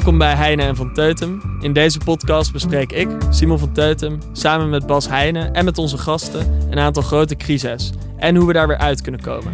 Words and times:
Welkom 0.00 0.18
bij 0.18 0.34
Heine 0.34 0.62
en 0.62 0.76
van 0.76 0.92
Teutem. 0.92 1.42
In 1.60 1.72
deze 1.72 1.98
podcast 1.98 2.52
bespreek 2.52 2.92
ik, 2.92 3.08
Simon 3.30 3.58
van 3.58 3.72
Teutem, 3.72 4.18
samen 4.32 4.70
met 4.70 4.86
Bas 4.86 5.08
Heine 5.08 5.40
en 5.40 5.64
met 5.64 5.78
onze 5.78 5.98
gasten 5.98 6.66
een 6.70 6.78
aantal 6.78 7.02
grote 7.02 7.36
crises 7.36 7.92
en 8.16 8.36
hoe 8.36 8.46
we 8.46 8.52
daar 8.52 8.66
weer 8.68 8.76
uit 8.76 9.00
kunnen 9.00 9.20
komen. 9.20 9.52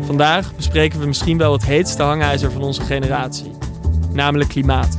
Vandaag 0.00 0.56
bespreken 0.56 1.00
we 1.00 1.06
misschien 1.06 1.38
wel 1.38 1.52
het 1.52 1.64
heetste 1.64 2.02
hangijzer 2.02 2.50
van 2.50 2.62
onze 2.62 2.82
generatie, 2.82 3.50
namelijk 4.12 4.50
klimaat. 4.50 4.98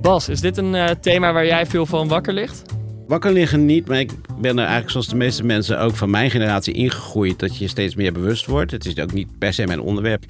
Bas, 0.00 0.28
is 0.28 0.40
dit 0.40 0.56
een 0.56 0.74
uh, 0.74 0.88
thema 1.00 1.32
waar 1.32 1.46
jij 1.46 1.66
veel 1.66 1.86
van 1.86 2.08
wakker 2.08 2.32
ligt? 2.32 2.62
Wakker 3.06 3.32
liggen 3.32 3.66
niet, 3.66 3.86
maar 3.86 3.98
ik 3.98 4.12
ben 4.40 4.52
er 4.52 4.58
eigenlijk 4.58 4.90
zoals 4.90 5.08
de 5.08 5.16
meeste 5.16 5.44
mensen 5.44 5.80
ook 5.80 5.96
van 5.96 6.10
mijn 6.10 6.30
generatie 6.30 6.74
ingegroeid 6.74 7.38
dat 7.38 7.56
je 7.56 7.68
steeds 7.68 7.94
meer 7.94 8.12
bewust 8.12 8.46
wordt. 8.46 8.70
Het 8.70 8.86
is 8.86 8.98
ook 8.98 9.12
niet 9.12 9.28
per 9.38 9.52
se 9.52 9.66
mijn 9.66 9.80
onderwerp, 9.80 10.24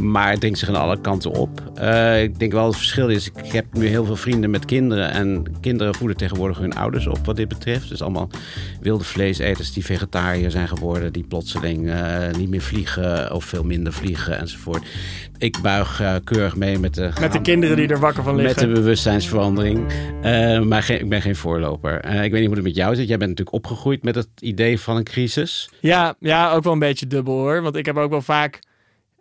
maar 0.00 0.30
het 0.30 0.40
dringt 0.40 0.58
zich 0.58 0.68
aan 0.68 0.74
alle 0.74 1.00
kanten 1.00 1.30
op. 1.30 1.62
Uh, 1.78 2.22
ik 2.22 2.38
denk 2.38 2.52
wel 2.52 2.66
het 2.66 2.76
verschil 2.76 3.08
is, 3.08 3.30
ik 3.44 3.52
heb 3.52 3.64
nu 3.72 3.86
heel 3.86 4.04
veel 4.04 4.16
vrienden 4.16 4.50
met 4.50 4.64
kinderen 4.64 5.10
en 5.10 5.44
kinderen 5.60 5.94
voeden 5.94 6.16
tegenwoordig 6.16 6.58
hun 6.58 6.74
ouders 6.74 7.06
op 7.06 7.26
wat 7.26 7.36
dit 7.36 7.48
betreft. 7.48 7.88
Dus 7.88 8.02
allemaal 8.02 8.28
wilde 8.80 9.04
vleeseters 9.04 9.72
die 9.72 9.84
vegetariër 9.84 10.50
zijn 10.50 10.68
geworden, 10.68 11.12
die 11.12 11.24
plotseling 11.24 11.86
uh, 11.86 12.30
niet 12.38 12.48
meer 12.48 12.62
vliegen 12.62 13.32
of 13.34 13.44
veel 13.44 13.64
minder 13.64 13.92
vliegen 13.92 14.38
enzovoort. 14.38 14.86
Ik 15.38 15.56
buig 15.62 16.00
uh, 16.00 16.14
keurig 16.24 16.56
mee 16.56 16.78
met 16.78 16.94
de... 16.94 17.10
Met 17.20 17.32
de 17.32 17.40
kinderen 17.40 17.76
die 17.76 17.88
er 17.88 17.98
wakker 17.98 18.22
van 18.22 18.36
liggen. 18.36 18.66
Met 18.66 18.74
de 18.74 18.80
bewustzijnsverandering. 18.80 19.86
maar 20.64 20.82
geen, 20.82 21.00
ik 21.00 21.08
ben 21.08 21.22
geen 21.22 21.36
voorloper. 21.36 21.94
ik 22.04 22.30
weet 22.30 22.32
niet 22.32 22.46
hoe 22.46 22.54
het 22.54 22.64
met 22.64 22.74
jou 22.74 22.94
zit. 22.94 23.08
Jij 23.08 23.18
bent 23.18 23.33
natuurlijk 23.36 23.66
opgegroeid 23.66 24.02
met 24.02 24.14
het 24.14 24.28
idee 24.40 24.80
van 24.80 24.96
een 24.96 25.04
crisis. 25.04 25.70
Ja, 25.80 26.14
ja, 26.18 26.52
ook 26.52 26.62
wel 26.62 26.72
een 26.72 26.78
beetje 26.78 27.06
dubbel 27.06 27.34
hoor. 27.34 27.62
Want 27.62 27.76
ik 27.76 27.86
heb 27.86 27.96
ook 27.96 28.10
wel 28.10 28.22
vaak 28.22 28.58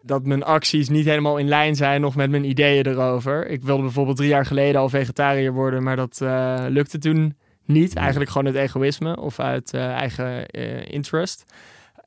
dat 0.02 0.26
mijn 0.26 0.44
acties 0.44 0.90
niet 0.90 1.06
helemaal 1.06 1.38
in 1.38 1.48
lijn 1.48 1.76
zijn 1.76 2.02
nog 2.02 2.16
met 2.16 2.30
mijn 2.30 2.44
ideeën 2.44 2.88
erover. 2.88 3.48
Ik 3.48 3.64
wilde 3.64 3.82
bijvoorbeeld 3.82 4.18
drie 4.18 4.30
jaar 4.30 4.46
geleden 4.46 4.82
al 4.82 4.90
vegetariër 4.90 5.54
worden, 5.54 5.84
maar 5.84 5.96
dat 5.96 6.20
uh, 6.24 6.66
lukte 6.70 6.98
toen 6.98 7.36
niet. 7.66 7.96
Eigenlijk 7.96 8.32
gewoon 8.32 8.48
uit 8.48 8.56
egoïsme 8.56 9.18
of 9.18 9.40
uit 9.40 9.74
uh, 9.74 9.92
eigen 9.92 10.46
uh, 10.52 10.86
interest 10.86 11.46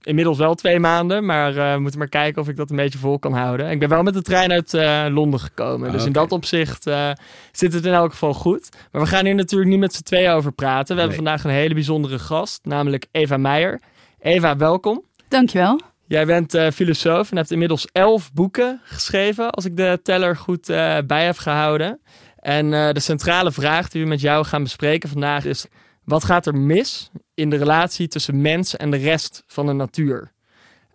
inmiddels 0.06 0.38
wel 0.38 0.54
twee 0.54 0.78
maanden, 0.78 1.24
maar 1.24 1.54
uh, 1.54 1.74
we 1.74 1.80
moeten 1.80 1.98
maar 1.98 2.08
kijken 2.08 2.42
of 2.42 2.48
ik 2.48 2.56
dat 2.56 2.70
een 2.70 2.76
beetje 2.76 2.98
vol 2.98 3.18
kan 3.18 3.32
houden. 3.32 3.70
Ik 3.70 3.78
ben 3.78 3.88
wel 3.88 4.02
met 4.02 4.14
de 4.14 4.22
trein 4.22 4.52
uit 4.52 4.74
uh, 4.74 5.06
Londen 5.10 5.40
gekomen, 5.40 5.92
dus 5.92 6.04
in 6.04 6.12
dat 6.12 6.32
opzicht 6.32 6.86
uh, 6.86 7.10
zit 7.52 7.72
het 7.72 7.84
in 7.84 7.92
elk 7.92 8.10
geval 8.10 8.34
goed. 8.34 8.68
Maar 8.92 9.02
we 9.02 9.08
gaan 9.08 9.24
hier 9.24 9.34
natuurlijk 9.34 9.70
niet 9.70 9.78
met 9.78 9.94
z'n 9.94 10.02
tweeën 10.02 10.30
over 10.30 10.52
praten. 10.52 10.94
We 10.94 11.00
hebben 11.00 11.16
vandaag 11.16 11.44
een 11.44 11.50
hele 11.50 11.74
bijzondere 11.74 12.18
gast, 12.18 12.60
namelijk 12.64 13.06
Eva 13.10 13.36
Meijer. 13.36 13.80
Eva, 14.20 14.56
welkom. 14.56 15.02
Dankjewel. 15.28 15.80
Jij 16.06 16.26
bent 16.26 16.58
filosoof 16.74 17.30
en 17.30 17.36
hebt 17.36 17.50
inmiddels 17.50 17.88
elf 17.92 18.32
boeken 18.32 18.80
geschreven, 18.84 19.50
als 19.50 19.64
ik 19.64 19.76
de 19.76 20.00
teller 20.02 20.36
goed 20.36 20.66
bij 21.06 21.24
heb 21.24 21.38
gehouden. 21.38 22.00
En 22.36 22.70
de 22.70 23.00
centrale 23.00 23.52
vraag 23.52 23.88
die 23.88 24.02
we 24.02 24.08
met 24.08 24.20
jou 24.20 24.44
gaan 24.44 24.62
bespreken 24.62 25.08
vandaag 25.08 25.44
is: 25.44 25.66
wat 26.06 26.24
gaat 26.24 26.46
er 26.46 26.56
mis 26.56 27.10
in 27.34 27.50
de 27.50 27.56
relatie 27.56 28.08
tussen 28.08 28.40
mens 28.40 28.76
en 28.76 28.90
de 28.90 28.96
rest 28.96 29.42
van 29.46 29.66
de 29.66 29.72
natuur? 29.72 30.32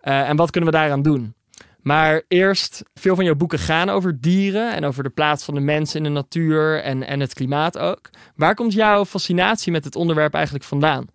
Uh, 0.03 0.29
en 0.29 0.35
wat 0.35 0.51
kunnen 0.51 0.71
we 0.71 0.77
daaraan 0.77 1.01
doen? 1.01 1.33
Maar 1.81 2.21
eerst, 2.27 2.83
veel 2.93 3.15
van 3.15 3.25
jouw 3.25 3.35
boeken 3.35 3.59
gaan 3.59 3.89
over 3.89 4.21
dieren 4.21 4.73
en 4.73 4.85
over 4.85 5.03
de 5.03 5.09
plaats 5.09 5.43
van 5.43 5.53
de 5.53 5.59
mens 5.59 5.95
in 5.95 6.03
de 6.03 6.09
natuur 6.09 6.81
en, 6.81 7.07
en 7.07 7.19
het 7.19 7.33
klimaat 7.33 7.77
ook. 7.77 8.09
Waar 8.35 8.55
komt 8.55 8.73
jouw 8.73 9.05
fascinatie 9.05 9.71
met 9.71 9.83
het 9.83 9.95
onderwerp 9.95 10.33
eigenlijk 10.33 10.65
vandaan? 10.65 11.05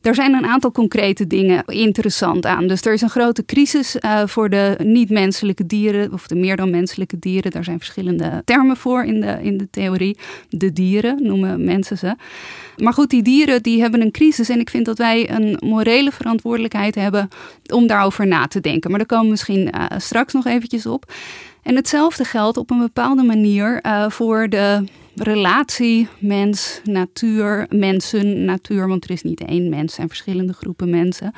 Er 0.00 0.14
zijn 0.14 0.34
een 0.34 0.46
aantal 0.46 0.72
concrete 0.72 1.26
dingen 1.26 1.64
interessant 1.64 2.46
aan. 2.46 2.66
Dus 2.66 2.82
er 2.82 2.92
is 2.92 3.00
een 3.00 3.10
grote 3.10 3.44
crisis 3.44 3.96
uh, 4.00 4.22
voor 4.26 4.50
de 4.50 4.76
niet-menselijke 4.82 5.66
dieren, 5.66 6.12
of 6.12 6.26
de 6.26 6.34
meer 6.34 6.56
dan 6.56 6.70
menselijke 6.70 7.18
dieren. 7.18 7.50
Daar 7.50 7.64
zijn 7.64 7.78
verschillende 7.78 8.42
termen 8.44 8.76
voor 8.76 9.04
in 9.04 9.20
de, 9.20 9.38
in 9.42 9.56
de 9.56 9.70
theorie. 9.70 10.18
De 10.48 10.72
dieren 10.72 11.22
noemen 11.22 11.64
mensen 11.64 11.98
ze. 11.98 12.14
Maar 12.76 12.92
goed, 12.92 13.10
die 13.10 13.22
dieren 13.22 13.62
die 13.62 13.80
hebben 13.80 14.00
een 14.00 14.10
crisis. 14.10 14.48
En 14.48 14.60
ik 14.60 14.70
vind 14.70 14.84
dat 14.84 14.98
wij 14.98 15.30
een 15.30 15.56
morele 15.60 16.12
verantwoordelijkheid 16.12 16.94
hebben 16.94 17.28
om 17.72 17.86
daarover 17.86 18.26
na 18.26 18.46
te 18.46 18.60
denken. 18.60 18.90
Maar 18.90 18.98
daar 18.98 19.08
komen 19.08 19.24
we 19.24 19.30
misschien 19.30 19.74
uh, 19.74 19.84
straks 19.98 20.32
nog 20.32 20.46
eventjes 20.46 20.86
op. 20.86 21.12
En 21.62 21.76
hetzelfde 21.76 22.24
geldt 22.24 22.56
op 22.56 22.70
een 22.70 22.78
bepaalde 22.78 23.22
manier 23.22 23.80
uh, 23.86 24.10
voor 24.10 24.48
de 24.48 24.84
relatie 25.14 26.08
mens, 26.18 26.80
natuur, 26.84 27.66
mensen, 27.68 28.44
natuur. 28.44 28.88
Want 28.88 29.04
er 29.04 29.10
is 29.10 29.22
niet 29.22 29.40
één 29.40 29.68
mens, 29.68 29.98
en 29.98 30.08
verschillende 30.08 30.52
groepen 30.52 30.90
mensen. 30.90 31.32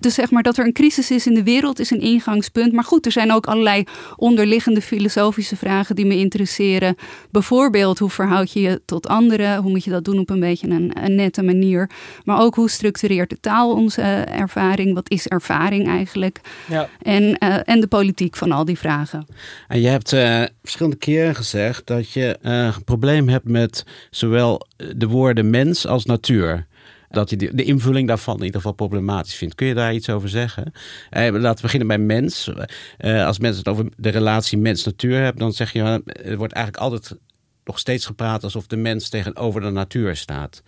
Dus 0.00 0.14
zeg 0.14 0.30
maar 0.30 0.42
dat 0.42 0.58
er 0.58 0.66
een 0.66 0.72
crisis 0.72 1.10
is 1.10 1.26
in 1.26 1.34
de 1.34 1.42
wereld 1.42 1.78
is 1.78 1.90
een 1.90 2.00
ingangspunt. 2.00 2.72
Maar 2.72 2.84
goed, 2.84 3.06
er 3.06 3.12
zijn 3.12 3.32
ook 3.32 3.46
allerlei 3.46 3.84
onderliggende 4.16 4.82
filosofische 4.82 5.56
vragen 5.56 5.94
die 5.94 6.06
me 6.06 6.16
interesseren. 6.16 6.96
Bijvoorbeeld, 7.30 7.98
hoe 7.98 8.10
verhoud 8.10 8.52
je 8.52 8.60
je 8.60 8.80
tot 8.84 9.08
anderen? 9.08 9.62
Hoe 9.62 9.70
moet 9.70 9.84
je 9.84 9.90
dat 9.90 10.04
doen 10.04 10.18
op 10.18 10.30
een 10.30 10.40
beetje 10.40 10.68
een, 10.68 11.04
een 11.04 11.14
nette 11.14 11.42
manier? 11.42 11.90
Maar 12.24 12.40
ook, 12.40 12.54
hoe 12.54 12.70
structureert 12.70 13.30
de 13.30 13.40
taal 13.40 13.72
onze 13.72 14.00
uh, 14.00 14.38
ervaring? 14.38 14.94
Wat 14.94 15.10
is 15.10 15.26
ervaring 15.26 15.88
eigenlijk? 15.88 16.40
Ja. 16.68 16.88
En, 17.02 17.22
uh, 17.22 17.58
en 17.64 17.80
de 17.80 17.86
politiek 17.86 18.36
van 18.36 18.52
al 18.52 18.64
die 18.64 18.78
vragen. 18.78 19.26
En 19.68 19.80
je 19.80 19.88
hebt 19.88 20.12
uh, 20.12 20.42
verschillende 20.62 20.96
keren 20.96 21.34
gezegd 21.34 21.86
dat 21.86 22.10
je 22.12 22.36
een 22.40 22.84
probleem 22.84 23.28
hebt 23.28 23.48
met 23.48 23.84
zowel 24.10 24.66
de 24.96 25.06
woorden 25.06 25.50
mens 25.50 25.86
als 25.86 26.04
natuur 26.04 26.66
dat 27.10 27.30
je 27.30 27.36
de, 27.36 27.64
invulling 27.64 28.08
daarvan 28.08 28.36
in 28.36 28.44
ieder 28.44 28.60
geval 28.60 28.74
problematisch 28.74 29.34
vindt. 29.34 29.54
Kun 29.54 29.66
je 29.66 29.74
daar 29.74 29.94
iets 29.94 30.10
over 30.10 30.28
zeggen? 30.28 30.72
Eh, 31.10 31.32
laten 31.32 31.56
we 31.56 31.62
beginnen 31.62 31.88
bij 31.88 31.98
mens. 31.98 32.50
Eh, 32.98 33.26
als 33.26 33.38
mensen 33.38 33.58
het 33.58 33.68
over 33.68 33.86
de 33.96 34.08
relatie 34.08 34.58
mens-natuur 34.58 35.18
hebben, 35.20 35.40
dan 35.40 35.52
zeg 35.52 35.72
je, 35.72 36.02
er 36.04 36.36
wordt 36.36 36.52
eigenlijk 36.52 36.84
altijd 36.84 37.16
nog 37.64 37.78
steeds 37.78 38.06
gepraat 38.06 38.44
alsof 38.44 38.66
de 38.66 38.76
mens 38.76 39.08
tegenover 39.08 39.60
de 39.60 39.70
natuur 39.70 40.16
staat 40.16 40.62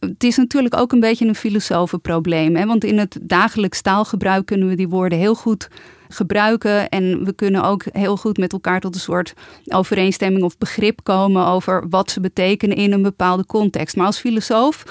het 0.00 0.24
is 0.24 0.36
natuurlijk 0.36 0.76
ook 0.76 0.92
een 0.92 1.00
beetje 1.00 1.26
een 1.26 1.34
filosofenprobleem. 1.34 2.56
Hè? 2.56 2.66
Want 2.66 2.84
in 2.84 2.98
het 2.98 3.18
dagelijks 3.22 3.80
taalgebruik 3.80 4.46
kunnen 4.46 4.68
we 4.68 4.74
die 4.74 4.88
woorden 4.88 5.18
heel 5.18 5.34
goed 5.34 5.68
gebruiken. 6.08 6.88
En 6.88 7.24
we 7.24 7.32
kunnen 7.32 7.64
ook 7.64 7.84
heel 7.92 8.16
goed 8.16 8.38
met 8.38 8.52
elkaar 8.52 8.80
tot 8.80 8.94
een 8.94 9.00
soort 9.00 9.34
overeenstemming 9.66 10.44
of 10.44 10.58
begrip 10.58 11.00
komen 11.02 11.46
over 11.46 11.88
wat 11.88 12.10
ze 12.10 12.20
betekenen 12.20 12.76
in 12.76 12.92
een 12.92 13.02
bepaalde 13.02 13.46
context. 13.46 13.96
Maar 13.96 14.06
als 14.06 14.18
filosoof 14.18 14.84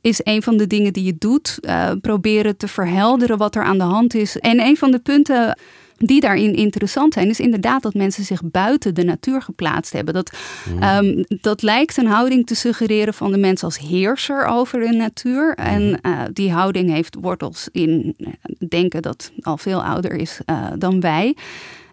is 0.00 0.20
een 0.22 0.42
van 0.42 0.56
de 0.56 0.66
dingen 0.66 0.92
die 0.92 1.04
je 1.04 1.16
doet, 1.18 1.58
uh, 1.60 1.90
proberen 2.00 2.56
te 2.56 2.68
verhelderen 2.68 3.38
wat 3.38 3.54
er 3.54 3.62
aan 3.62 3.78
de 3.78 3.84
hand 3.84 4.14
is. 4.14 4.38
En 4.38 4.60
een 4.60 4.76
van 4.76 4.90
de 4.90 4.98
punten 4.98 5.56
die 6.06 6.20
daarin 6.20 6.54
interessant 6.54 7.12
zijn, 7.12 7.28
is 7.28 7.40
inderdaad 7.40 7.82
dat 7.82 7.94
mensen 7.94 8.24
zich 8.24 8.40
buiten 8.44 8.94
de 8.94 9.04
natuur 9.04 9.42
geplaatst 9.42 9.92
hebben. 9.92 10.14
Dat, 10.14 10.32
Hmm. 10.64 10.82
ehm, 10.82 11.22
dat 11.40 11.62
lijkt 11.62 11.96
een 11.96 12.06
houding 12.06 12.46
te 12.46 12.54
suggereren 12.54 13.14
van 13.14 13.32
de 13.32 13.38
mens 13.38 13.62
als 13.64 13.78
heerser 13.78 14.44
over 14.44 14.80
de 14.80 14.92
natuur. 14.92 15.54
En 15.54 16.00
eh, 16.00 16.20
die 16.32 16.52
houding 16.52 16.90
heeft 16.90 17.16
wortels 17.20 17.68
in 17.72 18.14
eh, 18.18 18.28
denken 18.68 19.02
dat 19.02 19.32
al 19.40 19.58
veel 19.58 19.84
ouder 19.84 20.12
is 20.12 20.40
eh, 20.44 20.66
dan 20.78 21.00
wij. 21.00 21.36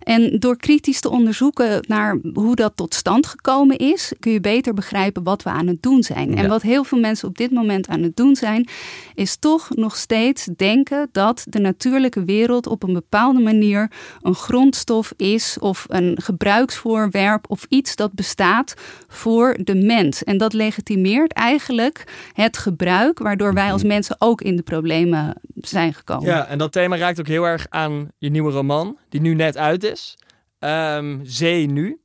En 0.09 0.39
door 0.39 0.57
kritisch 0.57 0.99
te 0.99 1.09
onderzoeken 1.09 1.83
naar 1.87 2.17
hoe 2.33 2.55
dat 2.55 2.71
tot 2.75 2.93
stand 2.93 3.27
gekomen 3.27 3.77
is, 3.77 4.13
kun 4.19 4.31
je 4.31 4.39
beter 4.39 4.73
begrijpen 4.73 5.23
wat 5.23 5.43
we 5.43 5.49
aan 5.49 5.67
het 5.67 5.81
doen 5.81 6.03
zijn. 6.03 6.37
En 6.37 6.47
wat 6.47 6.61
heel 6.61 6.83
veel 6.83 6.99
mensen 6.99 7.27
op 7.27 7.37
dit 7.37 7.51
moment 7.51 7.87
aan 7.87 8.03
het 8.03 8.15
doen 8.15 8.35
zijn, 8.35 8.67
is 9.15 9.35
toch 9.35 9.69
nog 9.69 9.95
steeds 9.95 10.45
denken 10.55 11.09
dat 11.11 11.45
de 11.49 11.59
natuurlijke 11.59 12.23
wereld 12.23 12.67
op 12.67 12.83
een 12.83 12.93
bepaalde 12.93 13.39
manier 13.39 13.91
een 14.21 14.35
grondstof 14.35 15.13
is 15.17 15.57
of 15.59 15.85
een 15.87 16.17
gebruiksvoorwerp 16.21 17.45
of 17.49 17.65
iets 17.69 17.95
dat 17.95 18.13
bestaat 18.13 18.73
voor 19.07 19.57
de 19.63 19.75
mens. 19.75 20.23
En 20.23 20.37
dat 20.37 20.53
legitimeert 20.53 21.33
eigenlijk 21.33 22.03
het 22.33 22.57
gebruik, 22.57 23.19
waardoor 23.19 23.53
wij 23.53 23.71
als 23.71 23.83
mensen 23.83 24.15
ook 24.19 24.41
in 24.41 24.55
de 24.55 24.63
problemen 24.63 25.35
zijn 25.55 25.93
gekomen. 25.93 26.25
Ja, 26.25 26.45
en 26.45 26.57
dat 26.57 26.71
thema 26.71 26.97
raakt 26.97 27.19
ook 27.19 27.27
heel 27.27 27.43
erg 27.43 27.65
aan 27.69 28.07
je 28.17 28.29
nieuwe 28.29 28.51
roman, 28.51 28.97
die 29.09 29.21
nu 29.21 29.33
net 29.33 29.57
uit 29.57 29.83
is. 29.83 30.17
Ehm, 30.59 31.19
Zee 31.23 31.67
Nu. 31.67 32.01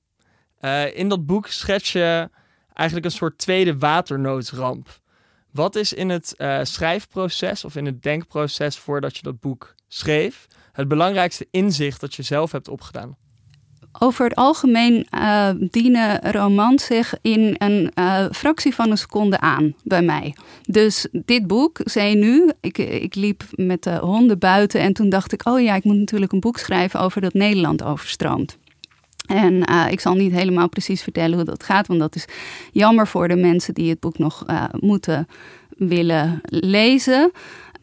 Eh, 0.59 0.97
in 0.97 1.09
dat 1.09 1.27
boek 1.27 1.47
schets 1.47 1.93
je 1.93 2.31
eigenlijk 2.73 3.07
een 3.07 3.13
soort 3.13 3.39
tweede 3.39 3.79
waternoodsramp. 3.79 5.01
Wat 5.51 5.77
is 5.77 5.93
in 5.93 6.09
het 6.09 6.37
eh, 6.37 6.61
schrijfproces 6.63 7.65
of 7.65 7.77
in 7.77 7.87
het 7.87 8.03
denkproces 8.03 8.79
voordat 8.79 9.17
je 9.17 9.23
dat 9.23 9.41
boek 9.41 9.75
schreef 9.89 10.47
het 10.73 10.89
belangrijkste 10.89 11.47
inzicht 11.51 12.01
dat 12.01 12.15
je 12.15 12.23
zelf 12.23 12.53
hebt 12.53 12.69
opgedaan? 12.69 13.17
Over 13.99 14.25
het 14.25 14.35
algemeen 14.35 15.07
eh, 15.11 15.51
dienen 15.59 16.33
romans 16.33 16.85
zich 16.85 17.15
in 17.23 17.55
een 17.59 17.91
eh, 17.95 18.25
fractie 18.33 18.75
van 18.75 18.91
een 18.91 18.99
seconde 18.99 19.41
aan 19.41 19.75
bij 19.83 20.03
mij. 20.03 20.35
Dus 20.63 21.07
dit 21.13 21.47
boek, 21.47 21.81
zei 21.85 22.15
nu, 22.15 22.51
ik, 22.61 22.79
ik 22.79 23.15
liep 23.15 23.43
met 23.51 23.83
de 23.83 23.97
honden 23.97 24.39
buiten 24.39 24.81
en 24.81 24.93
toen 24.93 25.09
dacht 25.09 25.33
ik, 25.33 25.47
oh 25.49 25.61
ja, 25.61 25.75
ik 25.75 25.85
moet 25.85 25.97
natuurlijk 25.97 26.33
een 26.33 26.41
boek 26.41 26.59
schrijven 26.59 27.01
over 27.01 27.21
dat 27.21 27.35
Nederland 27.35 27.83
overstroomt. 27.83 28.57
En 29.27 29.65
eh, 29.65 29.87
ik 29.91 30.01
zal 30.01 30.15
niet 30.15 30.33
helemaal 30.33 30.69
precies 30.69 31.03
vertellen 31.03 31.37
hoe 31.37 31.45
dat 31.45 31.63
gaat, 31.63 31.87
want 31.87 32.01
dat 32.01 32.15
is 32.15 32.25
jammer 32.73 33.07
voor 33.07 33.29
de 33.29 33.37
mensen 33.37 33.75
die 33.75 33.91
het 33.91 34.01
boek 34.01 34.19
nog 34.19 34.45
moeten 34.81 35.29
willen 35.77 36.41
lezen. 36.45 37.31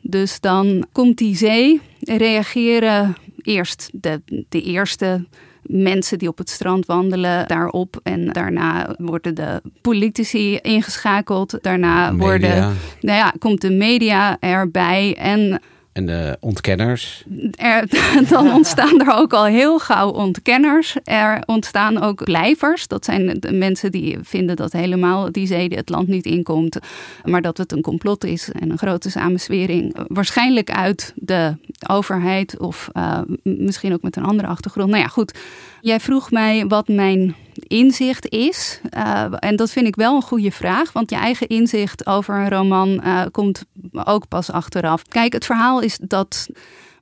Dus 0.01 0.39
dan 0.39 0.85
komt 0.91 1.17
die 1.17 1.35
zee, 1.35 1.81
reageren 1.99 3.15
eerst 3.41 3.89
de, 3.93 4.21
de 4.49 4.61
eerste 4.61 5.25
mensen 5.71 6.17
die 6.19 6.27
op 6.27 6.37
het 6.37 6.49
strand 6.49 6.85
wandelen 6.85 7.47
daarop. 7.47 7.99
En 8.03 8.27
daarna 8.27 8.95
worden 8.97 9.35
de 9.35 9.61
politici 9.81 10.57
ingeschakeld. 10.57 11.57
Daarna 11.61 12.11
Media. 12.11 12.25
worden, 12.25 12.75
nou 13.01 13.17
ja, 13.17 13.33
komt 13.39 13.61
de 13.61 13.71
media 13.71 14.37
erbij. 14.39 15.15
En 15.17 15.61
En 15.93 16.05
de 16.05 16.37
ontkenners. 16.39 17.23
er, 17.55 17.85
dan 18.29 18.53
ontstaan 18.53 18.99
er 18.99 19.13
ook 19.13 19.33
al 19.33 19.45
heel 19.45 19.79
gauw 19.79 20.09
ontkenners. 20.09 20.95
Er 21.03 21.43
ontstaan 21.45 22.01
ook 22.01 22.23
blijvers. 22.23 22.87
Dat 22.87 23.05
zijn 23.05 23.39
de 23.39 23.51
mensen 23.51 23.91
die 23.91 24.17
vinden 24.21 24.55
dat 24.55 24.71
helemaal 24.71 25.31
die 25.31 25.47
zee 25.47 25.67
het 25.67 25.89
land 25.89 26.07
niet 26.07 26.25
inkomt. 26.25 26.79
Maar 27.23 27.41
dat 27.41 27.57
het 27.57 27.71
een 27.71 27.81
complot 27.81 28.23
is 28.23 28.51
en 28.51 28.71
een 28.71 28.77
grote 28.77 29.09
samenswering. 29.09 29.95
Waarschijnlijk 30.07 30.71
uit 30.71 31.13
de 31.15 31.55
overheid 31.87 32.59
of 32.59 32.89
uh, 32.93 33.21
misschien 33.43 33.93
ook 33.93 34.01
met 34.01 34.15
een 34.15 34.25
andere 34.25 34.47
achtergrond. 34.47 34.89
Nou 34.89 35.01
ja, 35.01 35.07
goed. 35.07 35.39
Jij 35.81 35.99
vroeg 35.99 36.31
mij 36.31 36.67
wat 36.67 36.87
mijn 36.87 37.35
inzicht 37.71 38.29
is. 38.29 38.79
Uh, 38.97 39.25
en 39.39 39.55
dat 39.55 39.71
vind 39.71 39.87
ik 39.87 39.95
wel 39.95 40.15
een 40.15 40.21
goede 40.21 40.51
vraag. 40.51 40.91
Want 40.91 41.09
je 41.09 41.15
eigen 41.15 41.47
inzicht 41.47 42.05
over 42.05 42.35
een 42.35 42.49
roman 42.49 43.01
uh, 43.03 43.21
komt 43.31 43.65
ook 44.03 44.27
pas 44.27 44.51
achteraf. 44.51 45.03
Kijk, 45.03 45.33
het 45.33 45.45
verhaal 45.45 45.81
is 45.81 45.99
dat 46.01 46.47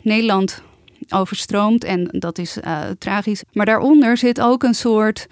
Nederland 0.01 0.61
overstroomt 1.09 1.83
en 1.83 2.07
dat 2.11 2.37
is 2.37 2.57
uh, 2.57 2.79
tragisch. 2.97 3.43
Maar 3.53 3.65
daaronder 3.65 4.17
zit 4.17 4.41
ook 4.41 4.63
een 4.63 4.73
soort 4.75 5.27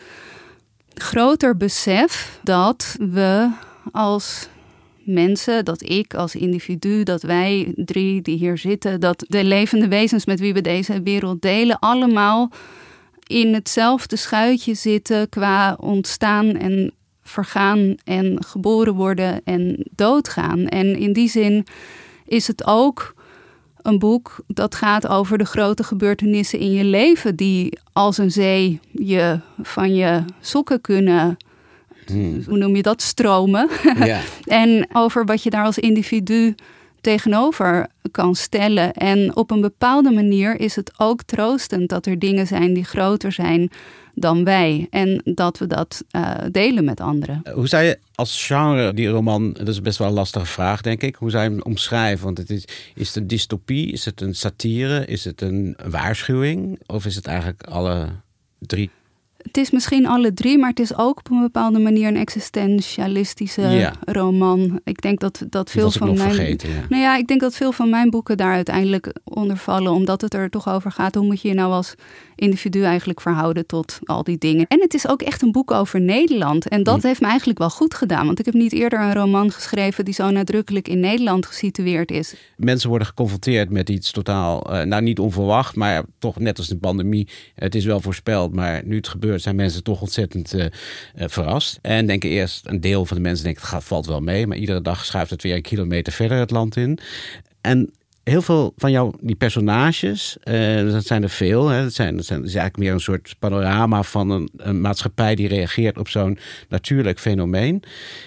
groter 0.94 1.57
besef 1.57 2.40
dat 2.44 2.95
we 3.00 3.50
als 3.92 4.48
mensen, 5.04 5.66
dat 5.66 5.90
ik 5.90 6.13
als 6.13 6.36
individu, 6.36 7.04
dat 7.04 7.22
wij 7.22 7.74
drie 7.75 8.22
die 8.22 8.38
hier 8.38 8.57
zitten, 8.57 9.00
dat 9.00 9.25
de 9.28 9.44
levende 9.44 9.88
wezens 9.88 10.25
met 10.25 10.40
wie 10.40 10.54
we 10.54 10.62
deze 10.62 11.01
wereld 11.01 11.42
delen, 11.42 11.80
allemaal 11.80 12.51
in 13.27 13.53
hetzelfde 13.53 14.15
schuitje 14.15 14.74
zitten 14.74 15.29
qua 15.29 15.77
ontstaan 15.79 16.56
en 16.56 16.94
vergaan 17.21 17.95
en 18.03 18.44
geboren 18.45 18.94
worden 18.94 19.41
en 19.44 19.85
doodgaan. 19.95 20.68
En 20.68 20.97
in 20.97 21.13
die 21.13 21.29
zin 21.29 21.65
is 22.25 22.47
het 22.47 22.65
ook 22.65 23.15
een 23.81 24.00
boek 24.00 24.35
dat 24.47 24.75
gaat 24.75 25.07
over 25.07 25.38
de 25.38 25.45
grote 25.45 25.83
gebeurtenissen 25.83 26.59
in 26.59 26.71
je 26.71 26.83
leven, 26.83 27.35
die 27.35 27.77
als 27.94 28.18
een 28.18 28.31
zee 28.31 28.79
je 28.91 29.39
van 29.62 29.95
je 29.95 30.23
sokken 30.41 30.81
kunnen. 30.81 31.38
Hmm. 32.06 32.44
Hoe 32.47 32.57
noem 32.57 32.75
je 32.75 32.81
dat? 32.81 33.01
Stromen. 33.01 33.69
Ja. 34.00 34.21
en 34.45 34.88
over 34.94 35.25
wat 35.25 35.44
je 35.44 35.50
daar 35.50 35.65
als 35.65 35.77
individu 35.77 36.56
tegenover 37.07 37.88
kan 38.12 38.36
stellen. 38.36 38.94
En 38.94 39.36
op 39.36 39.51
een 39.51 39.62
bepaalde 39.62 40.12
manier 40.12 40.59
is 40.59 40.75
het 40.75 40.92
ook 40.98 41.24
troostend 41.24 41.89
dat 41.89 42.06
er 42.06 42.19
dingen 42.19 42.48
zijn 42.48 42.74
die 42.74 42.83
groter 42.83 43.31
zijn 43.31 43.69
dan 44.13 44.44
wij. 44.44 44.88
En 44.89 45.21
dat 45.24 45.57
we 45.57 45.68
dat 45.68 46.04
uh, 46.12 46.36
delen 46.51 46.83
met 46.83 47.01
anderen. 47.01 47.42
Hoe 47.54 47.68
zou 47.68 47.83
je 47.83 48.00
als 48.15 48.45
genre 48.45 48.94
die 48.94 49.07
roman, 49.07 49.54
dat 49.54 49.68
is 49.68 49.81
best 49.81 49.98
wel 49.98 50.07
een 50.07 50.13
lastige 50.13 50.45
vraag 50.45 50.81
denk 50.81 51.01
ik, 51.01 51.15
hoe 51.15 51.30
zou 51.30 51.44
je 51.44 51.50
hem 51.50 51.62
omschrijven? 51.62 52.25
Want 52.25 52.38
het 52.38 52.50
is, 52.50 52.65
is 52.95 53.07
het 53.07 53.15
een 53.15 53.27
dystopie, 53.27 53.92
is 53.92 54.06
het 54.06 54.21
een 54.21 54.36
satire, 54.36 55.06
is 55.06 55.24
het 55.24 55.42
een 55.42 55.77
waarschuwing? 55.89 56.80
Of 56.86 57.06
is 57.06 57.15
het 57.15 57.27
eigenlijk 57.27 57.63
alle 57.63 58.07
drie 58.59 58.89
het 59.47 59.57
is 59.57 59.71
misschien 59.71 60.07
alle 60.07 60.33
drie, 60.33 60.57
maar 60.57 60.69
het 60.69 60.79
is 60.79 60.97
ook 60.97 61.17
op 61.17 61.31
een 61.31 61.41
bepaalde 61.41 61.79
manier 61.79 62.07
een 62.07 62.17
existentialistische 62.17 63.61
ja. 63.61 63.94
roman. 64.05 64.79
Ik 64.83 65.01
denk 65.01 65.19
dat, 65.19 65.45
dat 65.49 65.71
veel 65.71 65.91
van 65.91 66.07
mijn. 66.07 66.33
Vergeten, 66.33 66.69
ja. 66.69 66.85
Nou 66.89 67.01
ja, 67.01 67.17
ik 67.17 67.27
denk 67.27 67.39
dat 67.39 67.55
veel 67.55 67.71
van 67.71 67.89
mijn 67.89 68.09
boeken 68.09 68.38
daar 68.38 68.53
uiteindelijk 68.53 69.13
onder 69.23 69.57
vallen, 69.57 69.91
omdat 69.91 70.21
het 70.21 70.33
er 70.33 70.49
toch 70.49 70.69
over 70.69 70.91
gaat. 70.91 71.15
Hoe 71.15 71.25
moet 71.25 71.41
je 71.41 71.47
je 71.47 71.53
nou 71.53 71.71
als 71.71 71.94
individu 72.35 72.83
eigenlijk 72.83 73.21
verhouden 73.21 73.65
tot 73.65 73.99
al 74.03 74.23
die 74.23 74.38
dingen? 74.38 74.65
En 74.67 74.81
het 74.81 74.94
is 74.94 75.07
ook 75.07 75.21
echt 75.21 75.41
een 75.41 75.51
boek 75.51 75.71
over 75.71 76.01
Nederland. 76.01 76.67
En 76.67 76.83
dat 76.83 77.01
hm. 77.01 77.07
heeft 77.07 77.21
me 77.21 77.27
eigenlijk 77.27 77.59
wel 77.59 77.69
goed 77.69 77.94
gedaan. 77.94 78.25
Want 78.25 78.39
ik 78.39 78.45
heb 78.45 78.53
niet 78.53 78.73
eerder 78.73 78.99
een 78.99 79.13
roman 79.13 79.51
geschreven 79.51 80.05
die 80.05 80.13
zo 80.13 80.29
nadrukkelijk 80.29 80.88
in 80.88 80.99
Nederland 80.99 81.45
gesitueerd 81.45 82.11
is. 82.11 82.35
Mensen 82.55 82.89
worden 82.89 83.07
geconfronteerd 83.07 83.69
met 83.69 83.89
iets 83.89 84.11
totaal, 84.11 84.73
uh, 84.73 84.81
nou 84.81 85.01
niet 85.01 85.19
onverwacht, 85.19 85.75
maar 85.75 86.04
toch 86.19 86.39
net 86.39 86.57
als 86.57 86.68
de 86.68 86.77
pandemie. 86.77 87.27
Het 87.56 87.75
is 87.75 87.85
wel 87.85 87.99
voorspeld, 87.99 88.54
maar 88.54 88.81
nu 88.85 88.95
het 88.95 89.07
gebeurt 89.07 89.36
zijn 89.41 89.56
mensen 89.56 89.83
toch 89.83 90.01
ontzettend 90.01 90.53
uh, 90.53 90.61
uh, 90.65 90.69
verrast. 91.15 91.79
En 91.81 92.06
denken 92.06 92.29
eerst, 92.29 92.67
een 92.67 92.81
deel 92.81 93.06
van 93.06 93.17
de 93.17 93.23
mensen 93.23 93.44
denkt 93.44 93.61
het 93.61 93.69
gaat, 93.69 93.83
valt 93.83 94.06
wel 94.06 94.21
mee. 94.21 94.47
Maar 94.47 94.57
iedere 94.57 94.81
dag 94.81 95.06
schuift 95.06 95.29
het 95.29 95.44
weer 95.44 95.56
een 95.56 95.61
kilometer 95.61 96.13
verder 96.13 96.37
het 96.37 96.51
land 96.51 96.75
in. 96.75 96.99
En 97.61 97.91
heel 98.28 98.42
veel 98.42 98.74
van 98.78 98.92
jou, 98.92 99.14
die 99.22 99.36
personages, 99.36 100.38
uh, 100.44 100.92
dat 100.92 101.06
zijn 101.06 101.24
er 101.24 101.30
veel. 101.30 101.68
Hè, 101.68 101.84
dat, 101.84 101.94
zijn, 101.94 102.16
dat, 102.16 102.26
zijn, 102.26 102.40
is 102.40 102.46
eigenlijk 102.46 102.78
meer 102.78 102.92
een 102.92 103.00
soort 103.00 103.36
panorama 103.40 104.04
van 104.04 104.30
een, 104.30 104.50
een 104.57 104.81
maatschappij 104.81 105.36
die 105.36 105.48
reageert 105.48 105.98
op 105.98 106.07
zo'n 106.07 106.38
natuurlijk 106.69 107.19
fenomeen. 107.19 107.84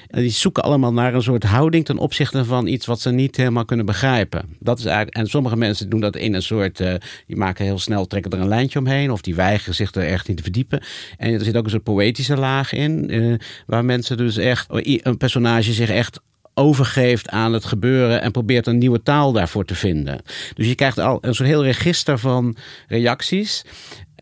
En 0.06 0.20
die 0.20 0.30
zoeken 0.30 0.62
allemaal 0.62 0.92
naar 0.92 1.14
een 1.14 1.22
soort 1.22 1.44
houding 1.44 1.84
ten 1.84 1.98
opzichte 1.98 2.44
van 2.44 2.66
iets 2.66 2.86
wat 2.86 3.00
ze 3.00 3.10
niet 3.10 3.36
helemaal 3.36 3.64
kunnen 3.64 3.86
begrijpen. 3.86 4.56
Dat 4.58 4.78
is 4.78 4.84
eigenlijk, 4.84 5.16
en 5.16 5.26
sommige 5.26 5.56
mensen 5.56 5.90
doen 5.90 6.00
dat 6.00 6.16
in 6.16 6.34
een 6.34 6.42
soort, 6.42 6.80
uh, 6.80 6.94
die 7.26 7.36
maken 7.36 7.64
heel 7.64 7.78
snel, 7.78 8.06
trekken 8.06 8.30
er 8.30 8.40
een 8.40 8.48
lijntje 8.48 8.78
omheen. 8.78 9.10
Of 9.10 9.20
die 9.20 9.34
weigeren 9.34 9.74
zich 9.74 9.94
er 9.94 10.06
echt 10.06 10.28
in 10.28 10.34
te 10.34 10.42
verdiepen. 10.42 10.82
En 11.16 11.32
er 11.32 11.44
zit 11.44 11.56
ook 11.56 11.64
een 11.64 11.70
soort 11.70 11.82
poëtische 11.82 12.36
laag 12.36 12.72
in, 12.72 13.14
uh, 13.14 13.34
waar 13.66 13.84
mensen 13.84 14.16
dus 14.16 14.36
echt, 14.36 14.66
een 14.68 15.16
personage 15.16 15.72
zich 15.72 15.90
echt 15.90 16.20
overgeeft 16.54 17.28
aan 17.28 17.52
het 17.52 17.64
gebeuren 17.64 18.20
en 18.20 18.30
probeert 18.30 18.66
een 18.66 18.78
nieuwe 18.78 19.02
taal 19.02 19.32
daarvoor 19.32 19.64
te 19.64 19.74
vinden. 19.74 20.20
Dus 20.54 20.66
je 20.66 20.74
krijgt 20.74 20.98
al 20.98 21.18
een 21.20 21.34
soort 21.34 21.48
heel 21.48 21.64
register 21.64 22.18
van 22.18 22.56
reacties. 22.88 23.64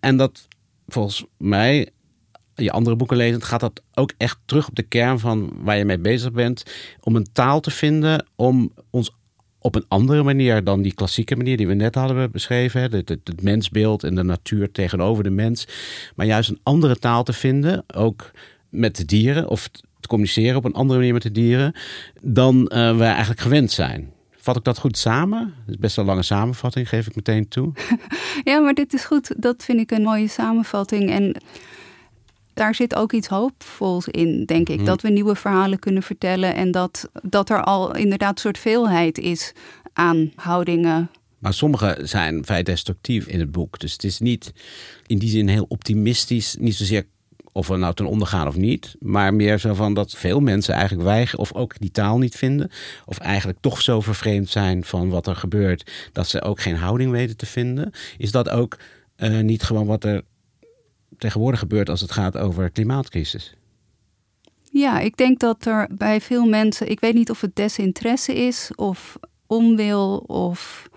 En 0.00 0.16
dat 0.16 0.48
volgens 0.86 1.24
mij, 1.38 1.88
je 2.54 2.70
andere 2.70 2.96
boeken 2.96 3.16
lezend, 3.16 3.44
gaat 3.44 3.60
dat 3.60 3.82
ook 3.94 4.12
echt 4.16 4.38
terug 4.44 4.68
op 4.68 4.74
de 4.74 4.82
kern 4.82 5.18
van 5.18 5.52
waar 5.62 5.76
je 5.76 5.84
mee 5.84 5.98
bezig 5.98 6.32
bent. 6.32 6.62
Om 7.00 7.16
een 7.16 7.32
taal 7.32 7.60
te 7.60 7.70
vinden 7.70 8.26
om 8.36 8.72
ons 8.90 9.16
op 9.60 9.74
een 9.74 9.84
andere 9.88 10.22
manier 10.22 10.64
dan 10.64 10.82
die 10.82 10.94
klassieke 10.94 11.36
manier 11.36 11.56
die 11.56 11.66
we 11.66 11.74
net 11.74 11.94
hadden 11.94 12.30
beschreven. 12.30 12.80
Het, 12.80 12.92
het, 12.92 13.08
het, 13.08 13.42
mensbeeld 13.42 14.04
en 14.04 14.14
de 14.14 14.22
natuur 14.22 14.72
tegenover 14.72 15.24
de 15.24 15.30
mens. 15.30 15.68
Maar 16.16 16.26
juist 16.26 16.50
een 16.50 16.60
andere 16.62 16.96
taal 16.96 17.22
te 17.22 17.32
vinden, 17.32 17.84
ook 17.94 18.30
met 18.68 18.96
de 18.96 19.04
dieren 19.04 19.48
of 19.48 19.70
te 20.00 20.08
communiceren 20.08 20.56
op 20.56 20.64
een 20.64 20.72
andere 20.72 20.98
manier 20.98 21.14
met 21.14 21.22
de 21.22 21.32
dieren 21.32 21.72
dan 22.20 22.56
uh, 22.56 22.96
we 22.96 23.04
eigenlijk 23.04 23.40
gewend 23.40 23.70
zijn. 23.70 24.12
Vat 24.36 24.56
ik 24.56 24.64
dat 24.64 24.78
goed 24.78 24.98
samen? 24.98 25.54
Dat 25.66 25.74
is 25.74 25.80
best 25.80 25.96
een 25.96 26.04
lange 26.04 26.22
samenvatting, 26.22 26.88
geef 26.88 27.06
ik 27.06 27.14
meteen 27.16 27.48
toe. 27.48 27.72
Ja, 28.44 28.58
maar 28.58 28.74
dit 28.74 28.94
is 28.94 29.04
goed. 29.04 29.34
Dat 29.36 29.64
vind 29.64 29.80
ik 29.80 29.90
een 29.90 30.02
mooie 30.02 30.28
samenvatting. 30.28 31.10
En 31.10 31.36
daar 32.54 32.74
zit 32.74 32.94
ook 32.94 33.12
iets 33.12 33.28
hoopvols 33.28 34.08
in, 34.08 34.44
denk 34.44 34.68
ik. 34.68 34.76
Mhm. 34.76 34.84
Dat 34.84 35.02
we 35.02 35.08
nieuwe 35.08 35.34
verhalen 35.34 35.78
kunnen 35.78 36.02
vertellen 36.02 36.54
en 36.54 36.70
dat, 36.70 37.10
dat 37.22 37.50
er 37.50 37.62
al 37.62 37.96
inderdaad 37.96 38.30
een 38.30 38.38
soort 38.38 38.58
veelheid 38.58 39.18
is 39.18 39.52
aan 39.92 40.32
houdingen. 40.34 41.10
Maar 41.38 41.54
sommige 41.54 41.98
zijn 42.02 42.44
vrij 42.44 42.62
destructief 42.62 43.26
in 43.26 43.40
het 43.40 43.52
boek. 43.52 43.78
Dus 43.78 43.92
het 43.92 44.04
is 44.04 44.18
niet 44.18 44.52
in 45.06 45.18
die 45.18 45.30
zin 45.30 45.48
heel 45.48 45.66
optimistisch. 45.68 46.56
Niet 46.58 46.74
zozeer 46.74 47.06
of 47.58 47.68
we 47.68 47.76
nou 47.76 47.94
ten 47.94 48.06
onder 48.06 48.28
gaan 48.28 48.46
of 48.46 48.56
niet. 48.56 48.96
Maar 49.00 49.34
meer 49.34 49.58
zo 49.58 49.74
van 49.74 49.94
dat 49.94 50.10
veel 50.10 50.40
mensen 50.40 50.74
eigenlijk 50.74 51.04
weigeren 51.04 51.40
of 51.40 51.54
ook 51.54 51.78
die 51.78 51.90
taal 51.90 52.18
niet 52.18 52.36
vinden. 52.36 52.70
Of 53.06 53.18
eigenlijk 53.18 53.58
toch 53.60 53.82
zo 53.82 54.00
vervreemd 54.00 54.48
zijn 54.48 54.84
van 54.84 55.08
wat 55.08 55.26
er 55.26 55.36
gebeurt. 55.36 56.10
Dat 56.12 56.28
ze 56.28 56.42
ook 56.42 56.60
geen 56.60 56.76
houding 56.76 57.10
weten 57.10 57.36
te 57.36 57.46
vinden. 57.46 57.92
Is 58.18 58.30
dat 58.30 58.48
ook 58.48 58.78
eh, 59.16 59.38
niet 59.38 59.62
gewoon 59.62 59.86
wat 59.86 60.04
er 60.04 60.22
tegenwoordig 61.18 61.60
gebeurt 61.60 61.88
als 61.88 62.00
het 62.00 62.12
gaat 62.12 62.36
over 62.36 62.70
klimaatcrisis? 62.70 63.54
Ja, 64.70 64.98
ik 64.98 65.16
denk 65.16 65.40
dat 65.40 65.66
er 65.66 65.88
bij 65.90 66.20
veel 66.20 66.46
mensen, 66.46 66.90
ik 66.90 67.00
weet 67.00 67.14
niet 67.14 67.30
of 67.30 67.40
het 67.40 67.56
desinteresse 67.56 68.34
is 68.34 68.70
of 68.74 69.18
onwil 69.46 70.16
of 70.18 70.88